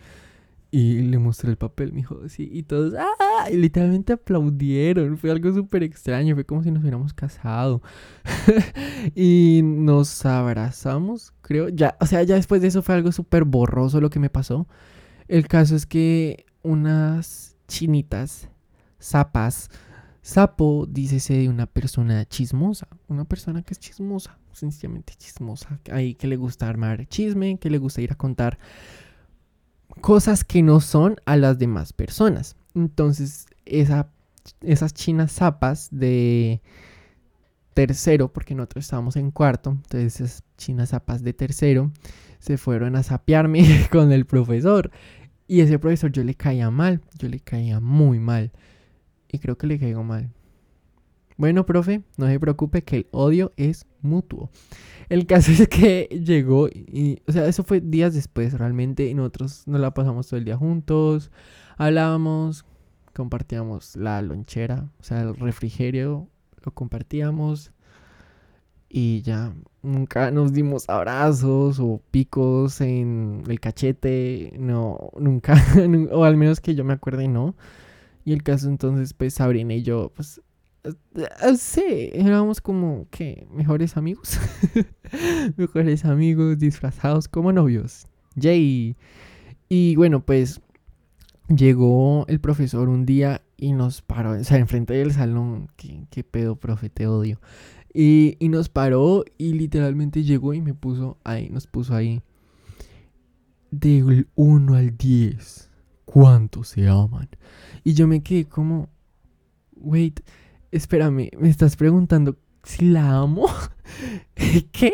Y 0.71 1.03
le 1.03 1.19
mostré 1.19 1.51
el 1.51 1.57
papel, 1.57 1.93
me 1.93 1.99
dijo, 1.99 2.27
sí, 2.27 2.49
y 2.51 2.63
todos, 2.63 2.95
¡ah! 2.95 3.49
Literalmente 3.49 4.11
aplaudieron, 4.11 5.17
fue 5.17 5.31
algo 5.31 5.53
súper 5.53 5.83
extraño, 5.83 6.35
fue 6.35 6.43
como 6.43 6.63
si 6.63 6.71
nos 6.71 6.81
hubiéramos 6.81 7.13
casado. 7.13 7.81
y 9.15 9.61
nos 9.63 10.25
abrazamos, 10.25 11.33
creo, 11.41 11.69
ya, 11.69 11.95
o 12.01 12.05
sea, 12.05 12.23
ya 12.23 12.35
después 12.35 12.61
de 12.61 12.67
eso 12.67 12.81
fue 12.81 12.95
algo 12.95 13.13
súper 13.13 13.45
borroso 13.45 14.01
lo 14.01 14.09
que 14.09 14.19
me 14.19 14.29
pasó. 14.29 14.67
El 15.29 15.47
caso 15.47 15.77
es 15.77 15.85
que 15.85 16.45
unas 16.61 17.55
chinitas, 17.69 18.49
zapas, 19.01 19.69
sapo, 20.21 20.87
dícese 20.89 21.35
de 21.35 21.49
una 21.49 21.65
persona 21.65 22.25
chismosa, 22.25 22.87
una 23.07 23.25
persona 23.25 23.61
que 23.61 23.73
es 23.73 23.79
chismosa, 23.79 24.37
sencillamente 24.51 25.13
chismosa, 25.17 25.79
ahí 25.91 26.15
que 26.15 26.27
le 26.27 26.35
gusta 26.35 26.67
armar 26.67 27.07
chisme, 27.07 27.57
que 27.57 27.69
le 27.69 27.77
gusta 27.77 28.01
ir 28.01 28.11
a 28.11 28.15
contar 28.15 28.57
cosas 30.01 30.43
que 30.43 30.61
no 30.61 30.79
son 30.79 31.17
a 31.25 31.37
las 31.37 31.59
demás 31.59 31.93
personas. 31.93 32.55
Entonces, 32.73 33.47
esa, 33.65 34.09
esas 34.61 34.93
chinas 34.93 35.31
zapas 35.31 35.89
de 35.91 36.61
tercero, 37.73 38.31
porque 38.31 38.55
nosotros 38.55 38.85
estábamos 38.85 39.15
en 39.17 39.31
cuarto, 39.31 39.71
entonces 39.71 40.21
esas 40.21 40.43
chinas 40.57 40.89
zapas 40.89 41.23
de 41.23 41.33
tercero 41.33 41.91
se 42.39 42.57
fueron 42.57 42.95
a 42.95 43.03
sapearme 43.03 43.87
con 43.91 44.11
el 44.11 44.25
profesor. 44.25 44.91
Y 45.47 45.61
ese 45.61 45.77
profesor 45.77 46.11
yo 46.11 46.23
le 46.23 46.35
caía 46.35 46.71
mal, 46.71 47.01
yo 47.19 47.27
le 47.27 47.39
caía 47.39 47.79
muy 47.79 48.19
mal. 48.19 48.51
Creo 49.39 49.57
que 49.57 49.67
le 49.67 49.79
caigo 49.79 50.03
mal. 50.03 50.31
Bueno, 51.37 51.65
profe, 51.65 52.01
no 52.17 52.27
se 52.27 52.39
preocupe 52.39 52.83
que 52.83 52.97
el 52.97 53.07
odio 53.11 53.51
es 53.57 53.85
mutuo. 54.01 54.49
El 55.09 55.25
caso 55.25 55.51
es 55.51 55.67
que 55.67 56.07
llegó 56.23 56.69
y, 56.69 57.21
o 57.27 57.31
sea, 57.31 57.45
eso 57.47 57.63
fue 57.63 57.81
días 57.81 58.13
después 58.13 58.53
realmente 58.53 59.05
y 59.07 59.13
nosotros 59.13 59.63
nos 59.67 59.81
la 59.81 59.93
pasamos 59.93 60.27
todo 60.27 60.37
el 60.37 60.45
día 60.45 60.57
juntos, 60.57 61.31
hablábamos, 61.77 62.65
compartíamos 63.13 63.95
la 63.97 64.21
lonchera, 64.21 64.89
o 64.99 65.03
sea, 65.03 65.21
el 65.21 65.35
refrigerio, 65.35 66.27
lo 66.63 66.73
compartíamos 66.73 67.71
y 68.87 69.21
ya 69.23 69.53
nunca 69.83 70.31
nos 70.31 70.53
dimos 70.53 70.87
abrazos 70.89 71.79
o 71.79 72.01
picos 72.11 72.79
en 72.79 73.43
el 73.47 73.59
cachete, 73.59 74.53
no, 74.57 75.11
nunca, 75.19 75.55
o 76.11 76.23
al 76.23 76.37
menos 76.37 76.61
que 76.61 76.75
yo 76.75 76.85
me 76.85 76.93
acuerde, 76.93 77.27
no. 77.27 77.55
Y 78.25 78.33
el 78.33 78.43
caso 78.43 78.67
entonces, 78.67 79.13
pues 79.13 79.35
Sabrina 79.35 79.75
y 79.75 79.83
yo, 79.83 80.11
pues, 80.15 80.41
eh, 80.83 81.57
sí, 81.57 82.09
éramos 82.13 82.59
como 82.59 83.07
que 83.09 83.47
mejores 83.51 83.97
amigos, 83.97 84.39
mejores 85.57 86.05
amigos 86.05 86.57
disfrazados 86.57 87.27
como 87.27 87.53
novios. 87.53 88.07
Yay. 88.35 88.95
Y 89.69 89.95
bueno, 89.95 90.25
pues 90.25 90.61
llegó 91.47 92.25
el 92.27 92.39
profesor 92.39 92.89
un 92.89 93.05
día 93.05 93.41
y 93.57 93.73
nos 93.73 94.01
paró, 94.01 94.31
o 94.31 94.43
sea, 94.43 94.57
enfrente 94.57 94.93
del 94.93 95.13
salón, 95.13 95.69
qué, 95.75 96.05
qué 96.09 96.23
pedo, 96.23 96.55
profe, 96.55 96.89
te 96.89 97.07
odio. 97.07 97.39
Y, 97.93 98.35
y, 98.39 98.49
nos 98.49 98.67
paró 98.67 99.23
y 99.37 99.53
literalmente 99.53 100.23
llegó 100.23 100.53
y 100.53 100.61
me 100.61 100.73
puso 100.73 101.17
ahí, 101.23 101.49
nos 101.49 101.65
puso 101.65 101.95
ahí. 101.95 102.21
Del 103.71 104.27
1 104.35 104.75
al 104.75 104.97
10, 104.97 105.69
¿cuántos 106.05 106.69
se 106.69 106.87
aman? 106.87 107.29
Y 107.83 107.93
yo 107.93 108.07
me 108.07 108.23
quedé 108.23 108.45
como, 108.45 108.89
wait, 109.75 110.21
espérame, 110.71 111.29
me 111.37 111.49
estás 111.49 111.75
preguntando 111.75 112.37
si 112.63 112.85
la 112.85 113.17
amo. 113.17 113.47
¿Qué? 114.71 114.93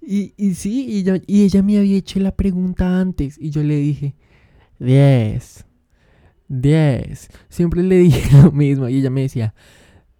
Y, 0.00 0.34
y 0.36 0.54
sí, 0.54 0.86
y, 0.88 1.02
yo, 1.02 1.14
y 1.26 1.42
ella 1.44 1.62
me 1.62 1.78
había 1.78 1.96
hecho 1.96 2.20
la 2.20 2.34
pregunta 2.34 3.00
antes 3.00 3.36
y 3.40 3.50
yo 3.50 3.62
le 3.62 3.76
dije, 3.76 4.14
10. 4.78 5.66
10. 6.48 7.28
Siempre 7.48 7.82
le 7.82 7.98
dije 7.98 8.36
lo 8.42 8.52
mismo 8.52 8.88
y 8.88 8.98
ella 8.98 9.10
me 9.10 9.22
decía, 9.22 9.54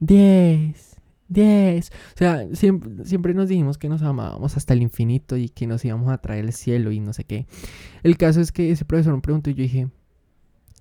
10, 0.01 0.97
10. 1.29 1.91
O 1.91 2.19
sea, 2.19 2.47
siempre, 2.55 3.05
siempre 3.05 3.35
nos 3.35 3.49
dijimos 3.49 3.79
que 3.79 3.89
nos 3.89 4.03
amábamos 4.03 4.57
hasta 4.57 4.75
el 4.75 4.83
infinito 4.83 5.37
y 5.37 5.49
que 5.49 5.67
nos 5.67 5.85
íbamos 5.85 6.13
a 6.13 6.19
traer 6.19 6.45
el 6.45 6.53
cielo 6.53 6.91
y 6.91 7.01
no 7.01 7.13
sé 7.13 7.25
qué. 7.25 7.47
El 8.03 8.17
caso 8.17 8.41
es 8.41 8.53
que 8.53 8.71
ese 8.71 8.85
profesor 8.85 9.15
me 9.15 9.21
preguntó 9.21 9.51
y 9.51 9.55
yo 9.55 9.63
dije, 9.63 9.89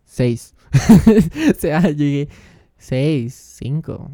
6. 0.05 0.53
o 1.51 1.59
sea, 1.59 1.81
llegué 1.91 2.29
6, 2.77 3.33
5, 3.59 4.11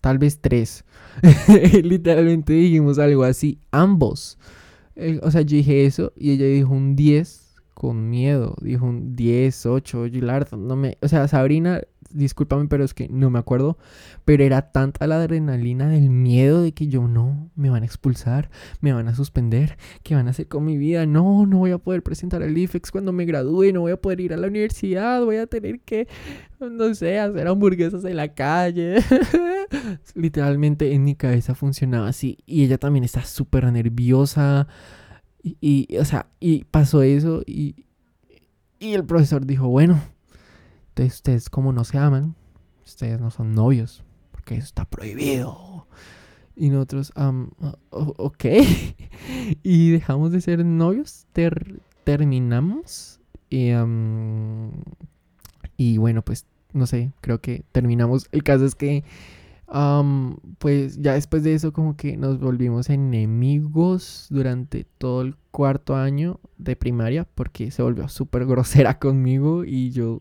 tal 0.00 0.18
vez 0.18 0.38
3. 0.40 0.84
Literalmente 1.82 2.52
dijimos 2.52 2.98
algo 2.98 3.24
así, 3.24 3.58
ambos. 3.70 4.38
o 5.22 5.30
sea, 5.30 5.42
yo 5.42 5.56
dije 5.56 5.86
eso 5.86 6.12
y 6.16 6.32
ella 6.32 6.46
dijo 6.46 6.72
un 6.72 6.96
10 6.96 7.44
con 7.74 8.08
miedo. 8.08 8.56
Dijo 8.60 8.86
un 8.86 9.14
10, 9.14 9.66
8, 9.66 10.06
Gilard, 10.10 10.54
no 10.56 10.76
me... 10.76 10.96
O 11.02 11.08
sea, 11.08 11.28
Sabrina, 11.28 11.82
discúlpame, 12.14 12.66
pero 12.68 12.84
es 12.84 12.94
que 12.94 13.08
no 13.08 13.28
me 13.28 13.38
acuerdo. 13.38 13.76
Pero 14.24 14.44
era 14.44 14.72
tanta 14.72 15.06
la 15.06 15.16
adrenalina 15.16 15.88
del 15.88 16.08
miedo 16.08 16.62
de 16.62 16.72
que 16.72 16.86
yo 16.86 17.06
no, 17.06 17.50
me 17.54 17.68
van 17.68 17.82
a 17.82 17.86
expulsar, 17.86 18.48
me 18.80 18.92
van 18.92 19.08
a 19.08 19.14
suspender, 19.14 19.76
¿qué 20.02 20.14
van 20.14 20.28
a 20.28 20.30
hacer 20.30 20.48
con 20.48 20.64
mi 20.64 20.78
vida? 20.78 21.04
No, 21.04 21.46
no 21.46 21.58
voy 21.58 21.72
a 21.72 21.78
poder 21.78 22.02
presentar 22.02 22.42
el 22.42 22.56
IFEX 22.56 22.90
cuando 22.90 23.12
me 23.12 23.26
gradúe, 23.26 23.72
no 23.72 23.80
voy 23.80 23.92
a 23.92 24.00
poder 24.00 24.20
ir 24.20 24.32
a 24.32 24.36
la 24.36 24.46
universidad, 24.46 25.22
voy 25.24 25.36
a 25.36 25.46
tener 25.46 25.80
que, 25.80 26.08
no 26.60 26.94
sé, 26.94 27.18
hacer 27.18 27.46
hamburguesas 27.46 28.04
en 28.04 28.16
la 28.16 28.32
calle. 28.32 28.96
Literalmente 30.14 30.92
en 30.92 31.04
mi 31.04 31.16
cabeza 31.16 31.54
funcionaba 31.54 32.08
así. 32.08 32.38
Y 32.46 32.64
ella 32.64 32.78
también 32.78 33.04
está 33.04 33.24
súper 33.24 33.70
nerviosa. 33.70 34.68
Y, 35.42 35.98
o 35.98 36.04
sea, 36.06 36.28
y 36.40 36.64
pasó 36.64 37.02
eso 37.02 37.42
y, 37.46 37.84
y 38.78 38.94
el 38.94 39.04
profesor 39.04 39.44
dijo, 39.44 39.68
bueno, 39.68 40.00
entonces 40.94 41.14
ustedes 41.16 41.50
como 41.50 41.72
no 41.72 41.82
se 41.82 41.98
aman, 41.98 42.36
ustedes 42.84 43.20
no 43.20 43.32
son 43.32 43.52
novios, 43.52 44.04
porque 44.30 44.54
eso 44.54 44.66
está 44.66 44.84
prohibido. 44.84 45.88
Y 46.54 46.68
nosotros, 46.68 47.12
ok. 47.90 48.44
y 49.64 49.90
dejamos 49.90 50.30
de 50.30 50.40
ser 50.40 50.64
novios, 50.64 51.26
terminamos. 52.04 53.18
Y 55.76 55.98
bueno, 55.98 56.22
pues 56.22 56.46
no 56.72 56.86
sé, 56.86 57.10
creo 57.20 57.40
que 57.40 57.64
terminamos. 57.72 58.28
El 58.30 58.44
caso 58.44 58.64
es 58.64 58.76
que 58.76 59.02
pues 60.58 61.00
ya 61.00 61.14
después 61.14 61.42
de 61.42 61.54
eso 61.54 61.72
como 61.72 61.96
que 61.96 62.16
nos 62.16 62.38
volvimos 62.38 62.90
enemigos 62.90 64.28
durante 64.30 64.84
todo 64.98 65.22
el 65.22 65.36
cuarto 65.50 65.96
año 65.96 66.38
de 66.58 66.76
primaria 66.76 67.24
porque 67.24 67.72
se 67.72 67.82
volvió 67.82 68.08
súper 68.08 68.46
grosera 68.46 68.98
conmigo 69.00 69.64
y 69.64 69.90
yo, 69.90 70.20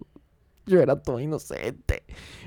yo 0.65 0.80
era 0.82 1.02
todo 1.02 1.19
inocente, 1.19 2.04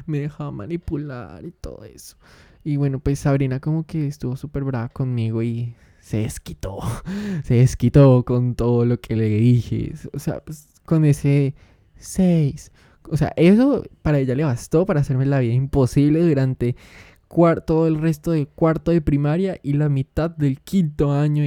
me 0.06 0.20
dejaba 0.20 0.50
manipular 0.50 1.44
y 1.44 1.52
todo 1.52 1.84
eso. 1.84 2.16
Y 2.64 2.76
bueno, 2.76 2.98
pues 2.98 3.20
Sabrina 3.20 3.60
como 3.60 3.84
que 3.86 4.06
estuvo 4.06 4.36
súper 4.36 4.64
brava 4.64 4.88
conmigo 4.88 5.42
y 5.42 5.74
se 6.00 6.18
desquitó, 6.18 6.78
se 7.44 7.54
desquitó 7.54 8.24
con 8.24 8.54
todo 8.54 8.84
lo 8.84 9.00
que 9.00 9.16
le 9.16 9.28
dije, 9.28 9.92
o 10.12 10.18
sea, 10.18 10.40
pues 10.40 10.68
con 10.84 11.04
ese 11.04 11.54
6 11.96 12.72
o 13.10 13.16
sea, 13.16 13.32
eso 13.36 13.84
para 14.02 14.18
ella 14.18 14.34
le 14.34 14.44
bastó 14.44 14.86
para 14.86 15.00
hacerme 15.00 15.26
la 15.26 15.40
vida 15.40 15.54
imposible 15.54 16.20
durante 16.20 16.76
todo 17.66 17.86
el 17.86 18.00
resto 18.00 18.30
de 18.30 18.46
cuarto 18.46 18.92
de 18.92 19.00
primaria 19.00 19.58
y 19.62 19.74
la 19.74 19.88
mitad 19.88 20.30
del 20.30 20.60
quinto 20.60 21.12
año 21.12 21.44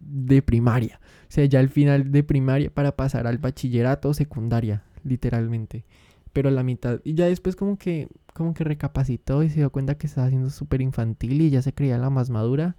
de, 0.00 0.42
primaria. 0.42 1.00
O 1.28 1.32
sea, 1.34 1.44
ya 1.44 1.60
al 1.60 1.68
final 1.68 2.10
de 2.10 2.22
primaria 2.22 2.70
para 2.70 2.96
pasar 2.96 3.26
al 3.26 3.38
bachillerato 3.38 4.12
secundaria, 4.14 4.82
literalmente. 5.04 5.84
Pero 6.32 6.50
la 6.50 6.62
mitad. 6.62 7.00
Y 7.04 7.14
ya 7.14 7.26
después 7.26 7.56
como 7.56 7.78
que, 7.78 8.08
como 8.34 8.54
que 8.54 8.64
recapacitó 8.64 9.42
y 9.42 9.50
se 9.50 9.56
dio 9.56 9.70
cuenta 9.70 9.96
que 9.96 10.06
estaba 10.06 10.28
siendo 10.28 10.50
súper 10.50 10.80
infantil 10.80 11.40
y 11.40 11.50
ya 11.50 11.62
se 11.62 11.72
creía 11.72 11.98
la 11.98 12.10
más 12.10 12.30
madura. 12.30 12.76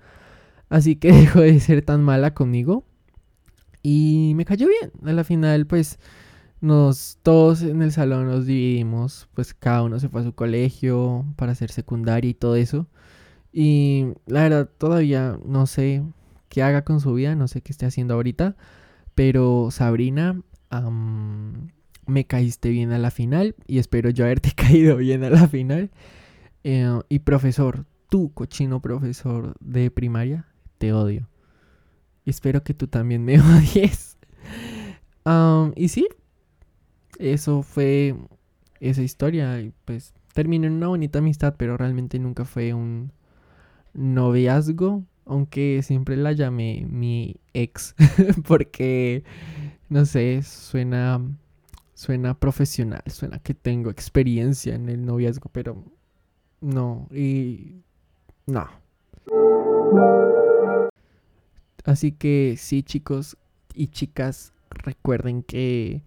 Así 0.69 0.95
que 0.97 1.11
dejó 1.13 1.41
de 1.41 1.59
ser 1.59 1.83
tan 1.83 2.03
mala 2.03 2.33
conmigo. 2.33 2.83
Y 3.83 4.33
me 4.35 4.45
cayó 4.45 4.67
bien. 4.67 4.91
A 5.05 5.13
la 5.13 5.23
final, 5.23 5.67
pues 5.67 5.99
nos 6.61 7.19
todos 7.21 7.61
en 7.61 7.81
el 7.81 7.91
salón 7.91 8.27
nos 8.27 8.45
dividimos, 8.45 9.27
pues 9.35 9.53
cada 9.53 9.83
uno 9.83 9.99
se 9.99 10.09
fue 10.09 10.21
a 10.21 10.23
su 10.23 10.33
colegio 10.33 11.25
para 11.35 11.51
hacer 11.51 11.71
secundaria 11.71 12.31
y 12.31 12.33
todo 12.33 12.55
eso. 12.55 12.87
Y 13.53 14.07
la 14.25 14.43
verdad 14.43 14.69
todavía 14.77 15.39
no 15.45 15.67
sé 15.67 16.03
qué 16.49 16.63
haga 16.63 16.83
con 16.83 16.99
su 16.99 17.13
vida, 17.13 17.35
no 17.35 17.47
sé 17.47 17.61
qué 17.61 17.71
esté 17.71 17.85
haciendo 17.85 18.15
ahorita, 18.15 18.55
pero 19.15 19.69
Sabrina, 19.71 20.41
me 22.07 22.25
caíste 22.25 22.69
bien 22.69 22.91
a 22.91 22.97
la 22.97 23.11
final 23.11 23.55
y 23.67 23.79
espero 23.79 24.09
yo 24.09 24.25
haberte 24.25 24.51
caído 24.55 24.97
bien 24.97 25.23
a 25.23 25.29
la 25.29 25.47
final. 25.47 25.91
Eh, 26.63 26.99
y 27.09 27.19
profesor, 27.19 27.85
tú 28.09 28.33
cochino 28.33 28.81
profesor 28.81 29.55
de 29.59 29.91
primaria, 29.91 30.47
te 30.77 30.93
odio. 30.93 31.29
Espero 32.25 32.63
que 32.63 32.73
tú 32.73 32.87
también 32.87 33.23
me 33.23 33.39
odies. 33.39 34.17
y 35.75 35.87
sí, 35.89 36.07
eso 37.19 37.61
fue 37.61 38.15
esa 38.79 39.01
historia 39.01 39.59
y 39.61 39.71
pues 39.85 40.13
terminó 40.33 40.67
en 40.67 40.73
una 40.73 40.87
bonita 40.87 41.19
amistad, 41.19 41.55
pero 41.57 41.77
realmente 41.77 42.19
nunca 42.19 42.45
fue 42.45 42.73
un 42.73 43.11
noviazgo, 43.93 45.03
aunque 45.25 45.81
siempre 45.81 46.17
la 46.17 46.33
llamé 46.33 46.85
mi 46.89 47.37
ex, 47.53 47.95
porque 48.47 49.23
no 49.89 50.05
sé, 50.05 50.41
suena 50.43 51.21
suena 51.95 52.37
profesional, 52.37 53.01
suena 53.07 53.39
que 53.39 53.55
tengo 53.55 53.89
experiencia 53.89 54.75
en 54.75 54.89
el 54.89 55.03
noviazgo, 55.03 55.49
pero 55.51 55.83
no, 56.61 57.07
y 57.11 57.81
no. 58.45 58.67
Así 61.83 62.11
que 62.11 62.55
sí, 62.57 62.83
chicos 62.83 63.37
y 63.73 63.87
chicas, 63.87 64.53
recuerden 64.69 65.41
que 65.41 66.03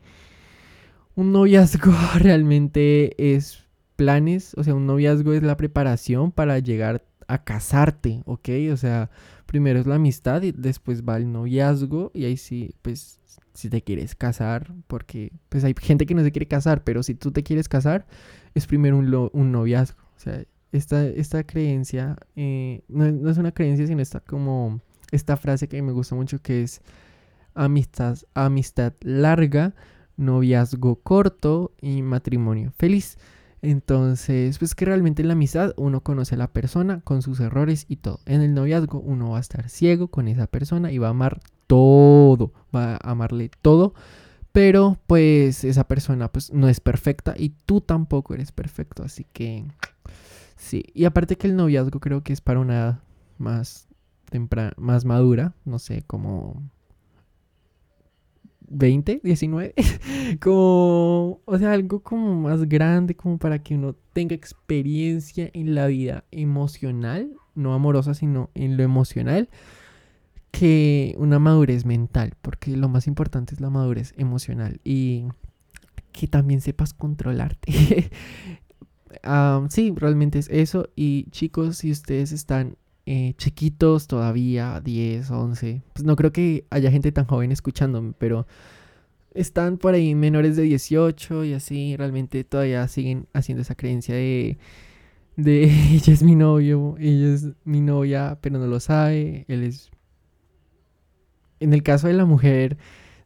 un 1.16 1.32
noviazgo 1.32 1.92
realmente 2.18 3.34
es 3.34 3.64
planes, 3.96 4.54
o 4.56 4.62
sea, 4.62 4.74
un 4.74 4.86
noviazgo 4.86 5.32
es 5.32 5.42
la 5.42 5.56
preparación 5.56 6.32
para 6.32 6.58
llegar 6.58 7.04
a 7.26 7.44
casarte, 7.44 8.22
¿ok? 8.26 8.48
O 8.72 8.76
sea, 8.76 9.10
primero 9.46 9.80
es 9.80 9.86
la 9.86 9.96
amistad 9.96 10.42
y 10.42 10.52
después 10.52 11.02
va 11.02 11.16
el 11.16 11.32
noviazgo 11.32 12.10
y 12.14 12.24
ahí 12.24 12.36
sí, 12.36 12.74
pues, 12.82 13.20
si 13.58 13.68
te 13.68 13.82
quieres 13.82 14.14
casar, 14.14 14.72
porque 14.86 15.32
pues 15.48 15.64
hay 15.64 15.74
gente 15.80 16.06
que 16.06 16.14
no 16.14 16.22
se 16.22 16.30
quiere 16.30 16.46
casar, 16.46 16.84
pero 16.84 17.02
si 17.02 17.14
tú 17.14 17.32
te 17.32 17.42
quieres 17.42 17.68
casar, 17.68 18.06
es 18.54 18.66
primero 18.66 18.96
un, 18.96 19.30
un 19.32 19.52
noviazgo. 19.52 20.00
O 20.16 20.20
sea, 20.20 20.44
esta, 20.70 21.04
esta 21.04 21.44
creencia, 21.44 22.16
eh, 22.36 22.82
no, 22.88 23.10
no, 23.10 23.30
es 23.30 23.38
una 23.38 23.50
creencia, 23.52 23.86
sino 23.86 24.00
esta 24.00 24.20
como, 24.20 24.80
esta 25.10 25.36
frase 25.36 25.68
que 25.68 25.82
me 25.82 25.90
gusta 25.90 26.14
mucho 26.14 26.40
que 26.40 26.62
es 26.62 26.82
amistad, 27.54 28.16
amistad 28.34 28.92
larga 29.00 29.74
noviazgo 30.16 30.96
corto 30.96 31.72
y 31.80 32.02
matrimonio 32.02 32.72
feliz. 32.78 33.18
Entonces, 33.60 34.56
pues 34.58 34.76
que 34.76 34.84
realmente 34.84 35.22
en 35.22 35.28
la 35.28 35.34
amistad 35.34 35.74
uno 35.76 36.00
conoce 36.02 36.36
a 36.36 36.38
la 36.38 36.52
persona 36.52 37.00
con 37.00 37.22
sus 37.22 37.40
errores 37.40 37.86
y 37.88 37.96
todo. 37.96 38.20
En 38.24 38.40
el 38.40 38.54
noviazgo 38.54 39.00
uno 39.00 39.30
va 39.30 39.38
a 39.38 39.40
estar 39.40 39.68
ciego 39.68 40.08
con 40.08 40.28
esa 40.28 40.46
persona 40.46 40.92
y 40.92 40.98
va 40.98 41.08
a 41.08 41.10
amar 41.10 41.40
todo, 41.68 42.52
va 42.74 42.94
a 42.94 43.12
amarle 43.12 43.50
todo. 43.62 43.94
Pero 44.50 44.98
pues 45.06 45.62
esa 45.62 45.86
persona 45.86 46.32
pues 46.32 46.52
no 46.52 46.68
es 46.68 46.80
perfecta 46.80 47.34
y 47.36 47.50
tú 47.50 47.80
tampoco 47.80 48.34
eres 48.34 48.50
perfecto. 48.50 49.04
Así 49.04 49.24
que 49.32 49.64
sí. 50.56 50.84
Y 50.94 51.04
aparte 51.04 51.36
que 51.36 51.46
el 51.46 51.54
noviazgo 51.54 52.00
creo 52.00 52.24
que 52.24 52.32
es 52.32 52.40
para 52.40 52.58
una 52.58 53.00
más 53.38 53.86
temprana, 54.30 54.72
más 54.76 55.04
madura, 55.04 55.54
no 55.64 55.78
sé, 55.78 56.02
como 56.06 56.62
20, 58.70 59.20
19, 59.22 59.74
como, 60.40 61.40
o 61.44 61.58
sea, 61.58 61.72
algo 61.72 62.00
como 62.00 62.34
más 62.34 62.68
grande, 62.68 63.14
como 63.14 63.38
para 63.38 63.62
que 63.62 63.74
uno 63.74 63.94
tenga 64.12 64.34
experiencia 64.34 65.50
en 65.52 65.74
la 65.74 65.86
vida 65.86 66.24
emocional, 66.30 67.30
no 67.54 67.74
amorosa, 67.74 68.14
sino 68.14 68.50
en 68.54 68.76
lo 68.76 68.82
emocional, 68.82 69.48
que 70.50 71.14
una 71.18 71.38
madurez 71.38 71.84
mental, 71.84 72.34
porque 72.42 72.76
lo 72.76 72.88
más 72.88 73.06
importante 73.06 73.54
es 73.54 73.60
la 73.60 73.70
madurez 73.70 74.14
emocional 74.16 74.80
y 74.84 75.26
que 76.12 76.26
también 76.26 76.60
sepas 76.60 76.94
controlarte. 76.94 78.10
sí, 79.68 79.92
realmente 79.96 80.38
es 80.38 80.48
eso. 80.48 80.88
Y 80.96 81.24
chicos, 81.30 81.78
si 81.78 81.90
ustedes 81.90 82.32
están 82.32 82.76
eh, 83.06 83.34
chiquitos 83.38 84.06
todavía, 84.06 84.80
10, 84.82 85.30
11, 85.30 85.82
pues 85.92 86.04
no 86.04 86.16
creo 86.16 86.32
que 86.32 86.66
haya 86.70 86.90
gente 86.90 87.12
tan 87.12 87.26
joven 87.26 87.52
escuchándome, 87.52 88.12
pero 88.18 88.46
están 89.34 89.78
por 89.78 89.94
ahí 89.94 90.14
menores 90.14 90.56
de 90.56 90.64
18 90.64 91.44
y 91.44 91.54
así, 91.54 91.96
realmente 91.96 92.44
todavía 92.44 92.86
siguen 92.88 93.26
haciendo 93.32 93.62
esa 93.62 93.74
creencia 93.76 94.14
de, 94.14 94.58
de 95.36 95.64
ella 95.94 96.12
es 96.12 96.22
mi 96.22 96.34
novio, 96.34 96.96
ella 96.98 97.34
es 97.34 97.48
mi 97.64 97.80
novia, 97.80 98.38
pero 98.40 98.58
no 98.58 98.66
lo 98.66 98.80
sabe, 98.80 99.44
él 99.48 99.62
es... 99.62 99.90
En 101.60 101.72
el 101.72 101.82
caso 101.82 102.06
de 102.06 102.14
la 102.14 102.24
mujer, 102.24 102.78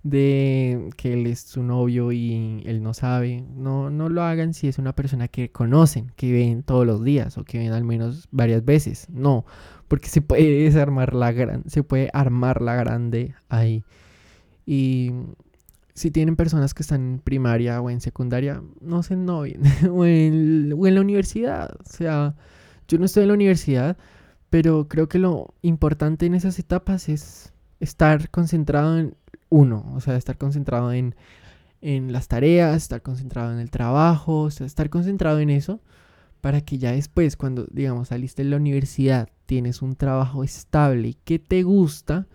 de 0.03 0.91
que 0.97 1.13
él 1.13 1.27
es 1.27 1.41
su 1.41 1.63
novio 1.63 2.13
y 2.13 2.63
él 2.67 2.83
no 2.83 2.95
sabe. 2.95 3.45
No, 3.55 3.91
no 3.91 4.09
lo 4.09 4.23
hagan 4.23 4.55
si 4.55 4.69
es 4.69 4.79
una 4.79 4.95
persona 4.95 5.29
que 5.29 5.51
conocen, 5.51 6.13
que 6.17 6.33
ven 6.33 6.63
todos 6.63 6.87
los 6.87 7.05
días 7.05 7.39
o 7.39 7.45
que 7.45 7.59
ven 7.59 7.73
al 7.73 7.85
menos 7.85 8.29
varias 8.31 8.65
veces. 8.65 9.07
No, 9.11 9.45
porque 9.89 10.09
se 10.09 10.23
puede 10.23 10.65
desarmar 10.65 11.15
la 11.15 11.33
gran, 11.33 11.65
se 11.69 11.83
puede 11.83 12.11
armar 12.13 12.63
la 12.63 12.75
grande 12.75 13.35
ahí. 13.49 13.85
Y 14.67 15.13
si 15.95 16.11
tienen 16.11 16.37
personas 16.37 16.75
que 16.75 16.83
están 16.83 17.15
en 17.15 17.19
primaria 17.21 17.81
o 17.81 17.91
en 17.91 18.01
secundaria, 18.01 18.63
no 18.81 19.03
se 19.03 19.17
novien. 19.17 19.63
o, 19.91 20.05
en, 20.05 20.73
o 20.77 20.87
en 20.87 20.95
la 20.95 21.01
universidad. 21.01 21.77
O 21.81 21.85
sea, 21.85 22.35
yo 22.89 22.99
no 22.99 23.05
estoy 23.05 23.23
en 23.23 23.29
la 23.29 23.35
universidad, 23.35 23.97
pero 24.51 24.89
creo 24.89 25.09
que 25.09 25.19
lo 25.19 25.55
importante 25.63 26.27
en 26.27 26.35
esas 26.35 26.59
etapas 26.59 27.09
es 27.09 27.53
estar 27.83 28.31
concentrado 28.31 28.97
en 28.97 29.17
uno, 29.49 29.85
o 29.95 30.01
sea, 30.01 30.17
estar 30.17 30.39
concentrado 30.39 30.93
en, 30.93 31.15
las 31.83 32.29
tareas, 32.29 32.77
estar 32.77 33.03
concentrado 33.03 33.53
en 33.53 33.59
el 33.59 33.71
trabajo, 33.71 34.43
o 34.43 34.51
sea, 34.51 34.67
estar 34.67 34.89
concentrado 34.89 35.41
en 35.41 35.51
eso 35.51 35.81
para 36.41 36.61
que 36.61 36.79
ya 36.79 36.93
después, 36.93 37.37
cuando, 37.37 37.67
digamos, 37.71 38.09
saliste 38.09 38.45
de 38.45 38.51
la 38.51 38.57
universidad, 38.57 39.29
tienes 39.47 39.83
un 39.83 39.97
trabajo 39.97 40.45
estable 40.45 41.09
y 41.09 41.15
que 41.15 41.41
te 41.41 41.65
gusta, 41.65 42.29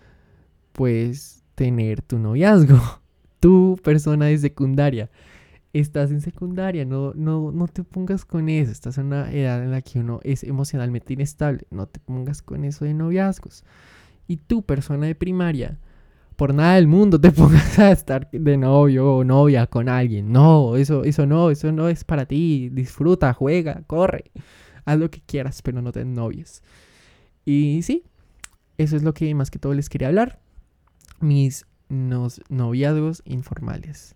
pues 0.73 1.43
tener 1.55 2.01
tu 2.01 2.19
noviazgo, 2.19 2.79
tu 3.39 3.79
persona 3.83 4.25
de 4.25 4.37
secundaria. 4.37 5.09
Estás 5.71 6.11
en 6.11 6.19
secundaria, 6.21 6.83
no, 6.83 7.13
no, 7.13 7.51
no 7.51 7.67
te 7.67 7.83
pongas 7.83 8.25
con 8.25 8.49
eso, 8.49 8.71
estás 8.71 8.97
en 8.97 9.07
una 9.07 9.31
edad 9.31 9.63
en 9.63 9.71
la 9.71 9.81
que 9.81 9.99
uno 9.99 10.19
es 10.23 10.43
emocionalmente 10.43 11.13
inestable, 11.13 11.67
no 11.71 11.87
te 11.87 12.01
pongas 12.01 12.41
con 12.41 12.65
eso 12.65 12.83
de 12.83 12.93
noviazgos. 12.93 13.63
Y 14.27 14.37
tu 14.37 14.63
persona 14.63 15.07
de 15.07 15.15
primaria, 15.15 15.79
por 16.35 16.53
nada 16.53 16.75
del 16.75 16.87
mundo 16.87 17.19
te 17.19 17.31
pongas 17.33 17.79
a 17.79 17.91
estar 17.91 18.29
de 18.31 18.57
novio 18.57 19.17
o 19.17 19.23
novia 19.23 19.67
con 19.67 19.89
alguien. 19.89 20.31
No, 20.31 20.75
eso, 20.77 21.03
eso 21.03 21.25
no, 21.25 21.49
eso 21.49 21.71
no 21.71 21.89
es 21.89 22.03
para 22.03 22.25
ti. 22.25 22.69
Disfruta, 22.71 23.33
juega, 23.33 23.83
corre. 23.87 24.31
Haz 24.85 24.99
lo 24.99 25.11
que 25.11 25.21
quieras, 25.21 25.61
pero 25.61 25.81
no 25.81 25.91
te 25.91 26.05
novies. 26.05 26.61
Y 27.43 27.81
sí, 27.83 28.03
eso 28.77 28.95
es 28.95 29.03
lo 29.03 29.13
que 29.13 29.33
más 29.33 29.51
que 29.51 29.59
todo 29.59 29.73
les 29.73 29.89
quería 29.89 30.09
hablar. 30.09 30.39
Mis 31.19 31.65
noviazgos 31.89 33.23
informales. 33.25 34.15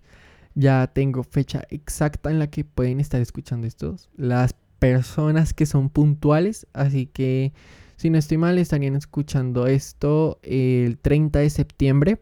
Ya 0.54 0.88
tengo 0.88 1.24
fecha 1.24 1.64
exacta 1.70 2.30
en 2.30 2.40
la 2.40 2.48
que 2.48 2.66
pueden 2.66 3.00
estar 3.00 3.22
escuchando 3.22 3.68
estos. 3.68 4.10
Las 4.16 4.54
personas 4.80 5.54
que 5.54 5.66
son 5.66 5.90
puntuales, 5.90 6.68
así 6.74 7.06
que 7.06 7.54
si 8.02 8.10
no 8.10 8.18
estoy 8.18 8.40
mal, 8.40 8.58
estarían 8.58 8.96
escuchando 8.96 9.68
esto 9.68 10.40
el 10.42 10.98
30 10.98 11.38
de 11.38 11.52
septiembre. 11.52 12.18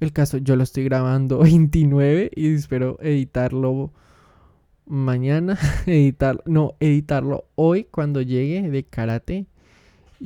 El 0.00 0.12
caso, 0.12 0.38
yo 0.38 0.56
lo 0.56 0.64
estoy 0.64 0.82
grabando 0.82 1.38
29 1.44 2.32
y 2.34 2.52
espero 2.52 2.98
editarlo 3.00 3.92
mañana. 4.86 5.56
Editar, 5.86 6.42
no, 6.46 6.74
editarlo 6.80 7.44
hoy 7.54 7.84
cuando 7.84 8.22
llegue 8.22 8.68
de 8.68 8.82
karate 8.82 9.46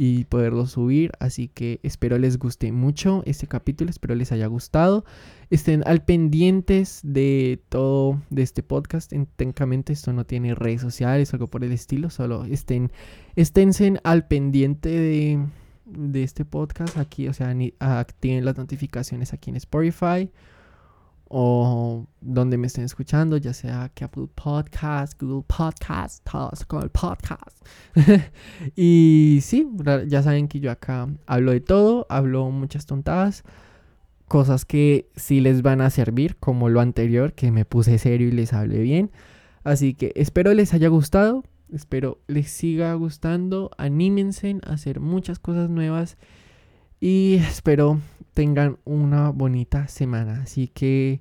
y 0.00 0.26
poderlo 0.26 0.66
subir. 0.66 1.11
Así 1.18 1.48
que 1.48 1.80
espero 1.82 2.18
les 2.18 2.38
guste 2.38 2.70
mucho 2.70 3.24
este 3.26 3.48
capítulo, 3.48 3.90
espero 3.90 4.14
les 4.14 4.30
haya 4.30 4.46
gustado. 4.46 5.04
Estén 5.50 5.82
al 5.87 6.04
pendientes 6.04 7.00
de 7.02 7.61
todo 7.68 8.22
de 8.30 8.42
este 8.42 8.62
podcast. 8.62 9.12
Técnicamente 9.34 9.92
esto 9.92 10.12
no 10.12 10.24
tiene 10.24 10.54
redes 10.54 10.82
sociales 10.82 11.32
o 11.32 11.37
algo 11.37 11.48
por 11.48 11.64
el 11.64 11.72
estilo, 11.72 12.11
solo 12.11 12.44
estén, 12.44 12.92
esténse 13.34 13.98
al 14.04 14.28
pendiente 14.28 14.88
de, 14.88 15.44
de 15.84 16.22
este 16.22 16.44
podcast 16.44 16.96
aquí, 16.96 17.26
o 17.26 17.32
sea, 17.32 17.52
activen 17.80 18.44
las 18.44 18.56
notificaciones 18.56 19.32
aquí 19.32 19.50
en 19.50 19.56
Spotify 19.56 20.30
o 21.29 22.07
donde 22.21 22.57
me 22.57 22.67
estén 22.67 22.85
escuchando, 22.85 23.37
ya 23.37 23.53
sea 23.53 23.91
que 23.95 24.05
Apple 24.05 24.29
Podcast, 24.35 25.21
Google 25.21 25.45
Podcast, 25.47 26.25
todos 26.29 26.64
con 26.64 26.83
el 26.83 26.91
podcast. 26.91 27.64
y 28.77 29.41
sí, 29.43 29.69
ya 30.07 30.23
saben 30.23 30.49
que 30.49 30.61
yo 30.61 30.71
acá 30.71 31.09
hablo 31.27 31.53
de 31.53 31.61
todo, 31.61 32.07
hablo 32.09 32.51
muchas 32.51 32.87
tontadas, 32.87 33.45
cosas 34.27 34.64
que 34.64 35.11
sí 35.17 35.41
les 35.41 35.62
van 35.62 35.81
a 35.81 35.91
servir, 35.91 36.37
como 36.37 36.71
lo 36.71 36.81
anterior, 36.81 37.35
que 37.35 37.51
me 37.51 37.64
puse 37.64 37.99
serio 37.99 38.29
y 38.29 38.33
les 38.33 38.53
hablé 38.53 38.81
bien. 38.81 39.11
Así 39.64 39.95
que 39.95 40.12
espero 40.17 40.55
les 40.55 40.73
haya 40.73 40.88
gustado, 40.88 41.45
espero 41.71 42.19
les 42.27 42.51
siga 42.51 42.95
gustando, 42.95 43.71
anímense 43.77 44.59
a 44.64 44.73
hacer 44.73 45.01
muchas 45.01 45.38
cosas 45.38 45.69
nuevas 45.69 46.17
y 47.00 47.34
espero 47.34 48.00
tengan 48.34 48.78
una 48.84 49.30
bonita 49.30 49.88
semana. 49.88 50.42
Así 50.42 50.68
que, 50.68 51.20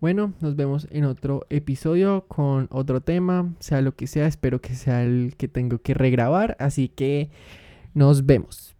bueno, 0.00 0.32
nos 0.40 0.56
vemos 0.56 0.88
en 0.90 1.04
otro 1.04 1.46
episodio 1.50 2.24
con 2.26 2.68
otro 2.70 3.00
tema, 3.00 3.54
sea 3.60 3.80
lo 3.80 3.94
que 3.94 4.06
sea. 4.06 4.26
Espero 4.26 4.60
que 4.60 4.74
sea 4.74 5.04
el 5.04 5.34
que 5.36 5.48
tengo 5.48 5.78
que 5.78 5.94
regrabar. 5.94 6.56
Así 6.58 6.88
que 6.88 7.30
nos 7.94 8.26
vemos. 8.26 8.74